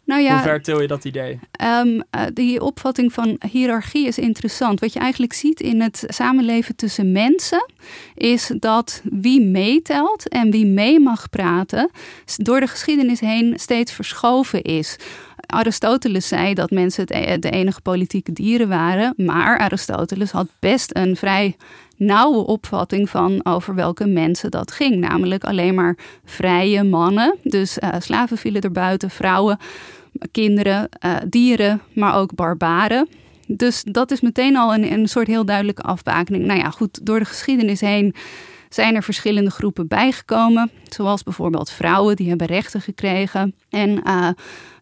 Nou 0.06 0.22
ja, 0.22 0.32
Hoe 0.32 0.42
ver 0.42 0.62
til 0.62 0.80
je 0.80 0.86
dat 0.86 1.04
idee? 1.04 1.38
Um, 1.62 1.94
uh, 1.94 2.02
die 2.32 2.62
opvatting 2.62 3.12
van 3.12 3.40
hiërarchie 3.50 4.06
is 4.06 4.18
interessant. 4.18 4.80
Wat 4.80 4.92
je 4.92 4.98
eigenlijk 4.98 5.32
ziet 5.32 5.60
in 5.60 5.80
het 5.80 6.04
samenleven 6.06 6.76
tussen 6.76 7.12
mensen, 7.12 7.70
is 8.14 8.52
dat 8.58 9.02
wie 9.04 9.40
meetelt 9.40 10.28
en 10.28 10.50
wie 10.50 10.66
mee 10.66 11.00
mag 11.00 11.30
praten, 11.30 11.90
door 12.36 12.60
de 12.60 12.66
geschiedenis 12.66 13.20
heen 13.20 13.54
steeds 13.58 13.92
verschoven 13.92 14.62
is. 14.62 14.96
Aristoteles 15.46 16.28
zei 16.28 16.54
dat 16.54 16.70
mensen 16.70 17.04
het 17.08 17.42
de 17.42 17.50
enige 17.50 17.80
politieke 17.80 18.32
dieren 18.32 18.68
waren, 18.68 19.14
maar 19.16 19.58
Aristoteles 19.58 20.30
had 20.30 20.46
best 20.58 20.90
een 20.96 21.16
vrij 21.16 21.56
nauwe 21.96 22.46
opvatting 22.46 23.10
van 23.10 23.40
over 23.44 23.74
welke 23.74 24.06
mensen 24.06 24.50
dat 24.50 24.72
ging. 24.72 24.96
Namelijk 24.96 25.44
alleen 25.44 25.74
maar 25.74 25.96
vrije 26.24 26.82
mannen. 26.82 27.36
Dus 27.42 27.78
uh, 27.78 27.88
slaven 27.98 28.38
vielen 28.38 28.62
er 28.62 28.72
buiten, 28.72 29.10
vrouwen, 29.10 29.58
kinderen, 30.30 30.88
uh, 31.04 31.16
dieren, 31.28 31.80
maar 31.92 32.14
ook 32.14 32.34
barbaren. 32.34 33.08
Dus 33.46 33.82
dat 33.82 34.10
is 34.10 34.20
meteen 34.20 34.56
al 34.56 34.74
een, 34.74 34.92
een 34.92 35.08
soort 35.08 35.26
heel 35.26 35.44
duidelijke 35.44 35.82
afbakening. 35.82 36.44
Nou 36.44 36.58
ja, 36.58 36.70
goed, 36.70 37.06
door 37.06 37.18
de 37.18 37.24
geschiedenis 37.24 37.80
heen 37.80 38.14
zijn 38.68 38.94
er 38.94 39.02
verschillende 39.02 39.50
groepen 39.50 39.88
bijgekomen. 39.88 40.70
Zoals 40.88 41.22
bijvoorbeeld 41.22 41.70
vrouwen, 41.70 42.16
die 42.16 42.28
hebben 42.28 42.46
rechten 42.46 42.80
gekregen. 42.80 43.54
En 43.70 43.90
uh, 44.06 44.28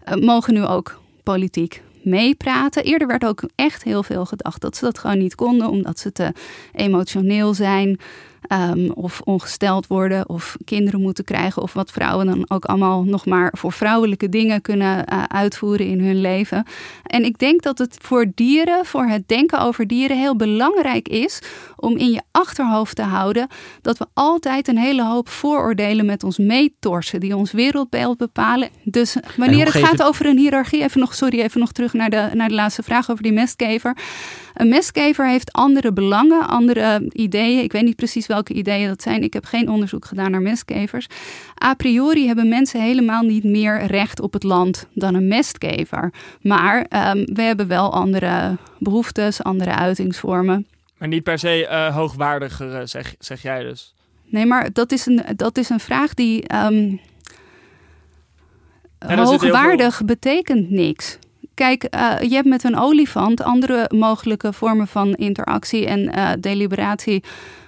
eh, 0.05 0.16
mogen 0.20 0.55
nu 0.55 0.64
ook 0.64 1.01
politiek 1.23 1.83
meepraten. 2.03 2.85
Eerder 2.85 3.09
werd 3.09 3.25
ook 3.25 3.42
echt 3.55 3.83
heel 3.83 4.03
veel 4.03 4.25
gedacht 4.25 4.61
dat 4.61 4.77
ze 4.77 4.85
dat 4.85 4.99
gewoon 4.99 5.18
niet 5.18 5.35
konden, 5.35 5.68
omdat 5.68 5.99
ze 5.99 6.12
te 6.12 6.33
emotioneel 6.73 7.55
zijn. 7.55 7.99
Ehm, 8.48 8.90
of 8.90 9.20
ongesteld 9.20 9.87
worden 9.87 10.28
of 10.28 10.57
kinderen 10.64 11.00
moeten 11.00 11.24
krijgen 11.24 11.62
of 11.62 11.72
wat 11.72 11.90
vrouwen 11.90 12.26
dan 12.26 12.50
ook 12.50 12.64
allemaal 12.64 13.04
nog 13.04 13.26
maar 13.26 13.52
voor 13.57 13.72
vrouwelijke 13.72 14.28
dingen 14.28 14.61
kunnen 14.61 15.04
uh, 15.12 15.22
uitvoeren 15.22 15.87
in 15.87 16.00
hun 16.00 16.20
leven. 16.20 16.64
En 17.02 17.24
ik 17.24 17.38
denk 17.38 17.62
dat 17.62 17.78
het 17.78 17.96
voor 18.00 18.26
dieren, 18.35 18.85
voor 18.85 19.07
het 19.07 19.28
denken 19.28 19.61
over 19.61 19.87
dieren 19.87 20.18
heel 20.18 20.37
belangrijk 20.37 21.09
is 21.09 21.38
om 21.76 21.96
in 21.96 22.11
je 22.11 22.22
achterhoofd 22.30 22.96
te 22.96 23.02
houden 23.02 23.48
dat 23.83 23.98
we 23.98 24.07
altijd 24.14 24.68
een 24.68 24.78
hele 24.78 25.04
hoop 25.04 25.28
vooroordelen 25.28 26.07
met 26.07 26.24
ons 26.24 26.38
meetorsen 26.38 27.20
die 27.20 27.37
ons 27.37 27.52
wereldbeeld 27.52 28.18
bepalen. 28.18 28.68
Dus 28.83 29.16
wanneer 29.37 29.64
het 29.64 29.85
gaat 29.85 30.02
over 30.02 30.26
een 30.26 30.38
hiërarchie, 30.38 30.83
even 30.83 31.00
nog, 31.00 31.14
sorry, 31.14 31.40
even 31.40 31.61
nog 31.61 31.72
terug 31.72 31.92
naar 31.92 32.11
de, 32.11 32.30
naar 32.35 32.48
de 32.48 32.54
laatste 32.54 32.83
vraag 32.83 33.11
over 33.11 33.22
die 33.22 33.33
mestkever. 33.33 33.96
Een 34.54 34.68
mestkever 34.68 35.28
heeft 35.28 35.52
andere 35.52 35.92
belangen, 35.92 36.48
andere 36.48 37.11
ideeën. 37.12 37.62
Ik 37.62 37.72
weet 37.72 37.83
niet 37.83 37.96
precies 37.96 38.26
welke 38.35 38.53
ideeën 38.53 38.88
dat 38.88 39.03
zijn. 39.03 39.23
Ik 39.23 39.33
heb 39.33 39.44
geen 39.44 39.68
onderzoek 39.68 40.05
gedaan 40.05 40.31
naar 40.31 40.42
mestkevers. 40.42 41.07
A 41.64 41.75
priori 41.75 42.27
hebben 42.27 42.49
mensen 42.49 42.83
helemaal 42.83 43.23
niet 43.23 43.44
meer 43.44 43.87
recht 43.87 44.20
op 44.20 44.33
het 44.33 44.42
land 44.42 44.87
dan 44.92 45.14
een 45.14 45.29
mestkever. 45.29 46.12
Maar 46.40 46.77
um, 46.79 47.25
we 47.35 47.42
hebben 47.42 47.66
wel 47.66 47.92
andere 47.92 48.57
behoeftes, 48.79 49.42
andere 49.42 49.75
uitingsvormen. 49.75 50.66
Maar 50.99 51.09
niet 51.09 51.23
per 51.23 51.38
se 51.38 51.68
uh, 51.70 51.94
hoogwaardiger, 51.94 52.88
zeg, 52.88 53.14
zeg 53.18 53.42
jij 53.42 53.62
dus? 53.62 53.94
Nee, 54.25 54.47
maar 54.47 54.73
dat 54.73 54.92
is 54.92 55.07
een, 55.07 55.23
dat 55.37 55.59
is 55.59 55.68
een 55.68 55.81
vraag 55.81 56.14
die. 56.14 56.55
Um, 56.55 57.01
hoogwaardig 58.99 59.97
veel... 59.97 60.07
betekent 60.07 60.70
niks. 60.70 61.18
Kijk, 61.55 61.87
uh, 61.94 62.14
je 62.20 62.35
hebt 62.35 62.49
met 62.49 62.64
een 62.64 62.79
olifant 62.79 63.42
andere 63.42 63.90
mogelijke 63.94 64.53
vormen 64.53 64.87
van 64.87 65.14
interactie 65.14 65.87
en 65.87 66.01
uh, 66.01 66.31
deliberatie 66.40 67.23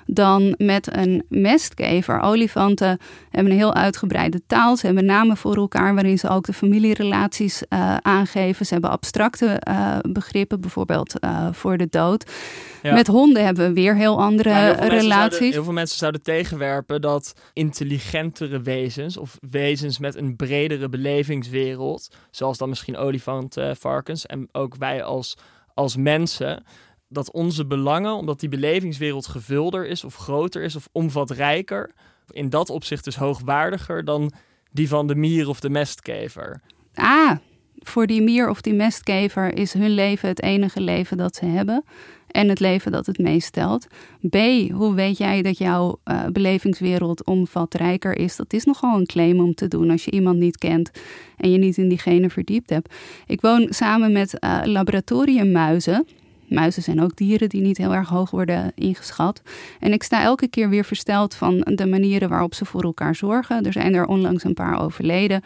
dan 0.07 0.55
met 0.59 0.97
een 0.97 1.25
mestkever. 1.29 2.21
Olifanten 2.21 2.99
hebben 3.31 3.53
een 3.53 3.59
heel 3.59 3.75
uitgebreide 3.75 4.41
taal. 4.47 4.77
Ze 4.77 4.87
hebben 4.87 5.05
namen 5.05 5.37
voor 5.37 5.57
elkaar 5.57 5.95
waarin 5.95 6.19
ze 6.19 6.29
ook 6.29 6.47
de 6.47 6.53
familierelaties 6.53 7.63
uh, 7.69 7.97
aangeven. 7.97 8.67
Ze 8.67 8.73
hebben 8.73 8.91
abstracte 8.91 9.63
uh, 9.69 9.99
begrippen, 10.03 10.61
bijvoorbeeld 10.61 11.15
uh, 11.25 11.49
voor 11.53 11.77
de 11.77 11.87
dood. 11.91 12.31
Ja. 12.83 12.93
Met 12.95 13.07
honden 13.07 13.45
hebben 13.45 13.67
we 13.67 13.73
weer 13.73 13.97
heel 13.97 14.21
andere 14.21 14.51
heel 14.51 14.89
relaties. 14.89 15.11
Zouden, 15.11 15.53
heel 15.53 15.65
veel 15.65 15.73
mensen 15.73 15.99
zouden 15.99 16.23
tegenwerpen 16.23 17.01
dat 17.01 17.35
intelligentere 17.53 18.61
wezens 18.61 19.17
of 19.17 19.39
wezens 19.51 19.99
met 19.99 20.17
een 20.17 20.37
bredere 20.37 20.89
belevingswereld, 20.89 22.09
zoals 22.31 22.59
dan 22.59 22.69
misschien 22.69 22.97
olifanten, 22.97 23.77
varkens 23.77 24.27
en 24.27 24.49
ook 24.53 24.77
wij 24.77 25.03
als, 25.03 25.37
als 25.75 25.97
mensen, 25.97 26.65
dat 27.09 27.33
onze 27.33 27.67
belangen, 27.67 28.15
omdat 28.15 28.41
die 28.41 28.49
belevingswereld 28.49 29.27
gevulder 29.27 29.87
is 29.87 30.05
of 30.05 30.17
groter 30.17 30.63
is 30.63 30.77
of 30.77 30.89
omvatrijker, 30.93 31.91
in 32.31 32.51
dat 32.51 32.71
opzicht 32.71 33.05
dus 33.05 33.17
hoogwaardiger 33.17 34.05
dan 34.05 34.33
die 34.73 34.89
van 34.89 35.07
de 35.07 35.15
mier 35.15 35.49
of 35.49 35.61
de 35.61 35.71
mestkever. 35.71 36.61
Ah, 36.95 37.37
voor 37.75 38.07
die 38.07 38.23
mier 38.23 38.51
of 38.51 38.61
die 38.61 38.75
mestkever 38.75 39.59
is 39.59 39.73
hun 39.73 39.91
leven 39.91 40.29
het 40.29 40.43
enige 40.43 40.81
leven 40.81 41.17
dat 41.17 41.37
ze 41.37 41.45
hebben 41.45 41.85
en 42.27 42.49
het 42.49 42.61
leven 42.61 42.93
dat 42.93 43.07
het 43.07 43.19
meest 43.19 43.47
stelt. 43.47 43.87
B, 44.31 44.37
hoe 44.73 44.95
weet 44.95 45.19
jij 45.19 45.43
dat 45.43 45.59
jouw 45.59 46.01
uh, 46.05 46.25
belevingswereld 46.33 47.25
omvatrijker 47.25 48.19
is? 48.19 48.37
Dat 48.37 48.53
is 48.53 48.65
nogal 48.65 48.99
een 48.99 49.07
claim 49.07 49.41
om 49.41 49.55
te 49.55 49.69
doen 49.69 49.91
als 49.91 50.05
je 50.05 50.11
iemand 50.11 50.39
niet 50.39 50.59
kent 50.59 50.91
en 51.37 51.51
je 51.51 51.59
niet 51.59 51.77
in 51.77 51.89
diegene 51.89 52.31
verdiept 52.31 52.71
hebt. 52.71 52.95
Ik 53.27 53.41
woon 53.41 53.67
samen 53.71 54.13
met 54.13 54.37
uh, 54.41 54.61
laboratoriummuizen. 54.65 56.07
Muizen 56.49 56.83
zijn 56.83 57.03
ook 57.03 57.17
dieren 57.17 57.49
die 57.49 57.63
niet 57.63 57.77
heel 57.77 57.95
erg 57.95 58.09
hoog 58.09 58.31
worden 58.31 58.73
ingeschat. 58.75 59.43
En 59.81 59.93
ik 59.93 60.03
sta 60.03 60.23
elke 60.23 60.49
keer 60.49 60.69
weer 60.69 60.85
versteld 60.85 61.35
van 61.35 61.61
de 61.75 61.87
manieren 61.87 62.29
waarop 62.29 62.55
ze 62.55 62.65
voor 62.65 62.83
elkaar 62.83 63.15
zorgen. 63.15 63.65
Er 63.65 63.73
zijn 63.73 63.95
er 63.95 64.07
onlangs 64.07 64.45
een 64.45 64.55
paar 64.55 64.81
overleden. 64.81 65.43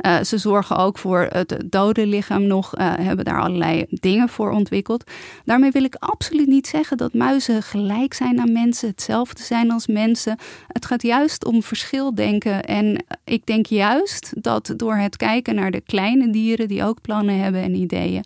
Uh, 0.00 0.22
ze 0.22 0.38
zorgen 0.38 0.76
ook 0.76 0.98
voor 0.98 1.26
het 1.30 1.64
dode 1.66 2.06
lichaam 2.06 2.46
nog, 2.46 2.78
uh, 2.78 2.94
hebben 2.96 3.24
daar 3.24 3.40
allerlei 3.40 3.84
dingen 3.88 4.28
voor 4.28 4.50
ontwikkeld. 4.50 5.10
Daarmee 5.44 5.70
wil 5.70 5.84
ik 5.84 5.94
absoluut 5.94 6.46
niet 6.46 6.66
zeggen 6.66 6.96
dat 6.96 7.14
muizen 7.14 7.62
gelijk 7.62 8.14
zijn 8.14 8.40
aan 8.40 8.52
mensen, 8.52 8.88
hetzelfde 8.88 9.42
zijn 9.42 9.70
als 9.70 9.86
mensen. 9.86 10.36
Het 10.68 10.86
gaat 10.86 11.02
juist 11.02 11.44
om 11.44 11.62
verschildenken. 11.62 12.64
En 12.64 13.04
ik 13.24 13.46
denk 13.46 13.66
juist 13.66 14.32
dat 14.42 14.74
door 14.76 14.96
het 14.96 15.16
kijken 15.16 15.54
naar 15.54 15.70
de 15.70 15.80
kleine 15.80 16.30
dieren 16.30 16.68
die 16.68 16.84
ook 16.84 17.00
plannen 17.00 17.38
hebben 17.38 17.62
en 17.62 17.74
ideeën, 17.74 18.24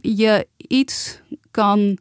je 0.00 0.46
iets 0.56 1.20
kan 1.50 1.98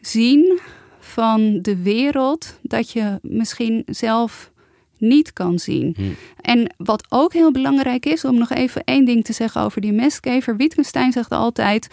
zien 0.00 0.60
van 0.98 1.58
de 1.62 1.82
wereld 1.82 2.58
dat 2.62 2.90
je 2.90 3.18
misschien 3.22 3.82
zelf 3.86 4.50
niet 4.98 5.32
kan 5.32 5.58
zien. 5.58 5.94
Hm. 5.96 6.02
En 6.40 6.74
wat 6.76 7.06
ook 7.08 7.32
heel 7.32 7.52
belangrijk 7.52 8.06
is, 8.06 8.24
om 8.24 8.38
nog 8.38 8.50
even 8.50 8.84
één 8.84 9.04
ding 9.04 9.24
te 9.24 9.32
zeggen 9.32 9.62
over 9.62 9.80
die 9.80 9.92
mestkever. 9.92 10.56
Wittgenstein 10.56 11.12
zegt 11.12 11.30
altijd. 11.30 11.88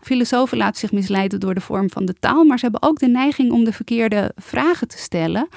Filosofen 0.00 0.58
laten 0.58 0.80
zich 0.80 0.92
misleiden 0.92 1.40
door 1.40 1.54
de 1.54 1.60
vorm 1.60 1.90
van 1.90 2.04
de 2.04 2.14
taal, 2.20 2.44
maar 2.44 2.58
ze 2.58 2.64
hebben 2.64 2.88
ook 2.88 2.98
de 2.98 3.08
neiging 3.08 3.52
om 3.52 3.64
de 3.64 3.72
verkeerde 3.72 4.32
vragen 4.36 4.88
te 4.88 4.98
stellen. 4.98 5.48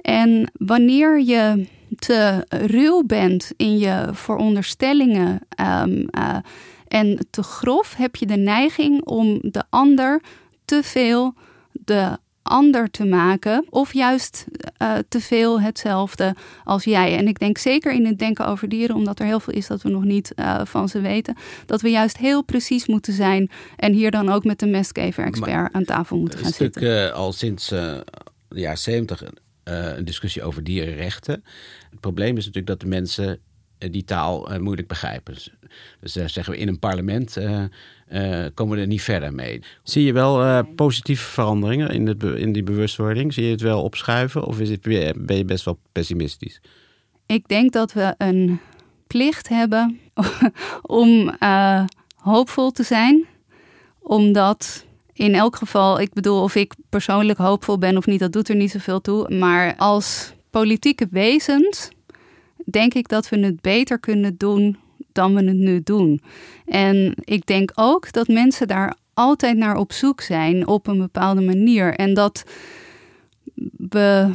En 0.00 0.50
wanneer 0.52 1.20
je 1.20 1.66
te 1.98 2.44
ruw 2.48 3.02
bent 3.02 3.52
in 3.56 3.78
je 3.78 4.08
veronderstellingen 4.12 5.40
um, 5.60 6.06
uh, 6.18 6.36
en 6.96 7.26
te 7.30 7.42
grof 7.42 7.94
heb 7.96 8.16
je 8.16 8.26
de 8.26 8.36
neiging 8.36 9.04
om 9.04 9.38
de 9.42 9.62
ander 9.70 10.22
te 10.64 10.80
veel 10.82 11.34
de 11.72 12.18
ander 12.42 12.90
te 12.90 13.04
maken, 13.04 13.66
of 13.70 13.92
juist 13.92 14.44
uh, 14.82 14.94
te 15.08 15.20
veel 15.20 15.60
hetzelfde 15.60 16.34
als 16.64 16.84
jij. 16.84 17.16
En 17.16 17.28
ik 17.28 17.38
denk 17.38 17.58
zeker 17.58 17.92
in 17.92 18.06
het 18.06 18.18
denken 18.18 18.46
over 18.46 18.68
dieren, 18.68 18.96
omdat 18.96 19.18
er 19.18 19.26
heel 19.26 19.40
veel 19.40 19.54
is 19.54 19.66
dat 19.66 19.82
we 19.82 19.88
nog 19.88 20.04
niet 20.04 20.32
uh, 20.36 20.60
van 20.64 20.88
ze 20.88 21.00
weten, 21.00 21.36
dat 21.66 21.80
we 21.80 21.90
juist 21.90 22.16
heel 22.16 22.42
precies 22.42 22.86
moeten 22.86 23.12
zijn 23.12 23.50
en 23.76 23.92
hier 23.92 24.10
dan 24.10 24.28
ook 24.28 24.44
met 24.44 24.58
de 24.58 24.66
mestkever-expert 24.66 25.72
aan 25.72 25.84
tafel 25.84 26.18
moeten 26.18 26.38
gaan 26.38 26.52
zitten. 26.52 26.66
Is 26.66 26.74
natuurlijk 26.74 27.12
uh, 27.12 27.18
al 27.18 27.32
sinds 27.32 27.68
de 27.68 28.04
jaren 28.48 28.78
zeventig 28.78 29.22
een 29.64 30.04
discussie 30.04 30.42
over 30.42 30.64
dierenrechten. 30.64 31.44
Het 31.90 32.00
probleem 32.00 32.36
is 32.36 32.44
natuurlijk 32.44 32.66
dat 32.66 32.80
de 32.80 32.86
mensen 32.86 33.40
die 33.78 34.04
taal 34.04 34.52
uh, 34.52 34.58
moeilijk 34.58 34.88
begrijpen. 34.88 35.34
Dus, 35.34 35.50
dus 36.00 36.16
uh, 36.16 36.26
zeggen 36.26 36.52
we 36.52 36.58
in 36.58 36.68
een 36.68 36.78
parlement 36.78 37.36
uh, 37.38 37.64
komen 38.54 38.76
we 38.76 38.82
er 38.82 38.86
niet 38.86 39.02
verder 39.02 39.34
mee. 39.34 39.62
Zie 39.82 40.04
je 40.04 40.12
wel 40.12 40.64
positieve 40.64 41.24
veranderingen 41.24 41.90
in, 41.90 42.06
het 42.06 42.22
in 42.22 42.52
die 42.52 42.62
bewustwording? 42.62 43.34
Zie 43.34 43.44
je 43.44 43.50
het 43.50 43.60
wel 43.60 43.82
opschuiven 43.82 44.44
of 44.44 44.60
is 44.60 44.70
het, 44.70 44.82
ben 45.16 45.36
je 45.36 45.44
best 45.44 45.64
wel 45.64 45.78
pessimistisch? 45.92 46.60
Ik 47.26 47.48
denk 47.48 47.72
dat 47.72 47.92
we 47.92 48.14
een 48.18 48.60
plicht 49.06 49.48
hebben 49.48 50.00
om 50.82 51.36
hoopvol 52.16 52.70
te 52.70 52.82
zijn. 52.82 53.24
Omdat 54.00 54.84
in 55.12 55.34
elk 55.34 55.56
geval, 55.56 56.00
ik 56.00 56.12
bedoel 56.12 56.42
of 56.42 56.54
ik 56.54 56.74
persoonlijk 56.88 57.38
hoopvol 57.38 57.78
ben 57.78 57.96
of 57.96 58.06
niet, 58.06 58.20
dat 58.20 58.32
doet 58.32 58.48
er 58.48 58.56
niet 58.56 58.70
zoveel 58.70 59.00
toe. 59.00 59.34
Maar 59.34 59.76
als 59.76 60.32
politieke 60.50 61.08
wezens 61.10 61.90
denk 62.64 62.94
ik 62.94 63.08
dat 63.08 63.28
we 63.28 63.38
het 63.38 63.60
beter 63.60 63.98
kunnen 63.98 64.36
doen 64.36 64.76
dan 65.12 65.34
we 65.34 65.44
het 65.44 65.56
nu 65.56 65.82
doen. 65.82 66.20
En 66.64 67.14
ik 67.16 67.46
denk 67.46 67.72
ook 67.74 68.12
dat 68.12 68.28
mensen 68.28 68.68
daar 68.68 68.94
altijd 69.14 69.56
naar 69.56 69.76
op 69.76 69.92
zoek 69.92 70.20
zijn 70.20 70.66
op 70.66 70.86
een 70.86 70.98
bepaalde 70.98 71.40
manier. 71.40 71.94
En 71.94 72.14
dat 72.14 72.44
we 73.76 74.32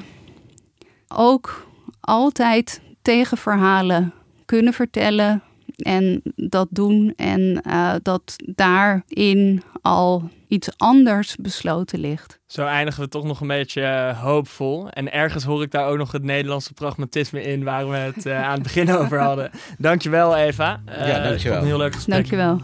ook 1.08 1.68
altijd 2.00 2.82
tegenverhalen 3.02 4.14
kunnen 4.46 4.74
vertellen 4.74 5.42
en 5.82 6.22
dat 6.36 6.68
doen. 6.70 7.14
En 7.16 7.64
uh, 7.68 7.94
dat 8.02 8.36
daarin 8.46 9.64
al 9.82 10.30
iets 10.48 10.70
anders 10.78 11.36
besloten 11.36 12.00
ligt. 12.00 12.40
Zo 12.46 12.66
eindigen 12.66 13.04
we 13.04 13.10
toch 13.10 13.24
nog 13.24 13.42
een 13.42 13.48
beetje 13.48 13.82
uh, 13.82 14.22
hoopvol. 14.22 14.90
En 14.90 15.12
ergens 15.12 15.44
hoor 15.44 15.64
ik 15.64 15.72
daar 15.72 15.88
ook 15.88 15.98
nog 15.98 16.12
het 16.12 16.24
Nederlandse 16.24 16.74
pragmatisme 16.74 17.44
in, 17.44 17.64
waar 17.64 17.90
we 17.90 17.96
het 17.96 18.26
uh, 18.26 18.44
aan 18.44 18.54
het 18.54 18.64
begin 18.64 18.92
over 19.00 19.20
hadden. 19.20 19.52
Dankjewel, 19.78 20.36
Eva. 20.36 20.82
Uh, 20.90 21.08
ja, 21.08 21.24
dankjewel. 21.24 21.60
Een 21.60 21.66
heel 21.66 21.78
leuk 21.78 21.94
gesprek. 21.96 22.16
Dankjewel. 22.16 22.62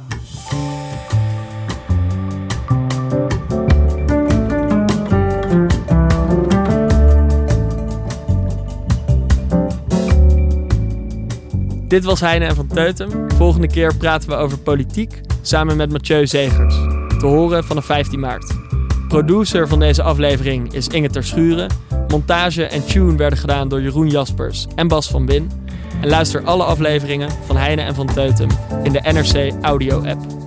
Dit 11.87 12.03
was 12.03 12.19
Heine 12.19 12.45
en 12.45 12.55
van 12.55 12.67
Teutem. 12.67 13.31
Volgende 13.35 13.67
keer 13.67 13.95
praten 13.95 14.29
we 14.29 14.35
over 14.35 14.57
politiek 14.57 15.21
samen 15.41 15.77
met 15.77 15.91
Mathieu 15.91 16.27
Zegers. 16.27 16.75
Te 17.19 17.25
horen 17.25 17.63
vanaf 17.63 17.85
15 17.85 18.19
maart. 18.19 18.55
Producer 19.07 19.67
van 19.67 19.79
deze 19.79 20.03
aflevering 20.03 20.73
is 20.73 20.87
Inge 20.87 21.09
Terschuren. 21.09 21.71
Montage 22.07 22.63
en 22.63 22.85
tune 22.85 23.15
werden 23.15 23.39
gedaan 23.39 23.69
door 23.69 23.81
Jeroen 23.81 24.09
Jaspers 24.09 24.67
en 24.75 24.87
Bas 24.87 25.07
van 25.07 25.25
Bin. 25.25 25.51
En 26.01 26.09
luister 26.09 26.43
alle 26.43 26.63
afleveringen 26.63 27.29
van 27.45 27.57
Heine 27.57 27.81
en 27.81 27.95
van 27.95 28.07
Teutem 28.13 28.49
in 28.83 28.91
de 28.91 29.01
NRC 29.03 29.53
Audio 29.61 30.05
app. 30.05 30.46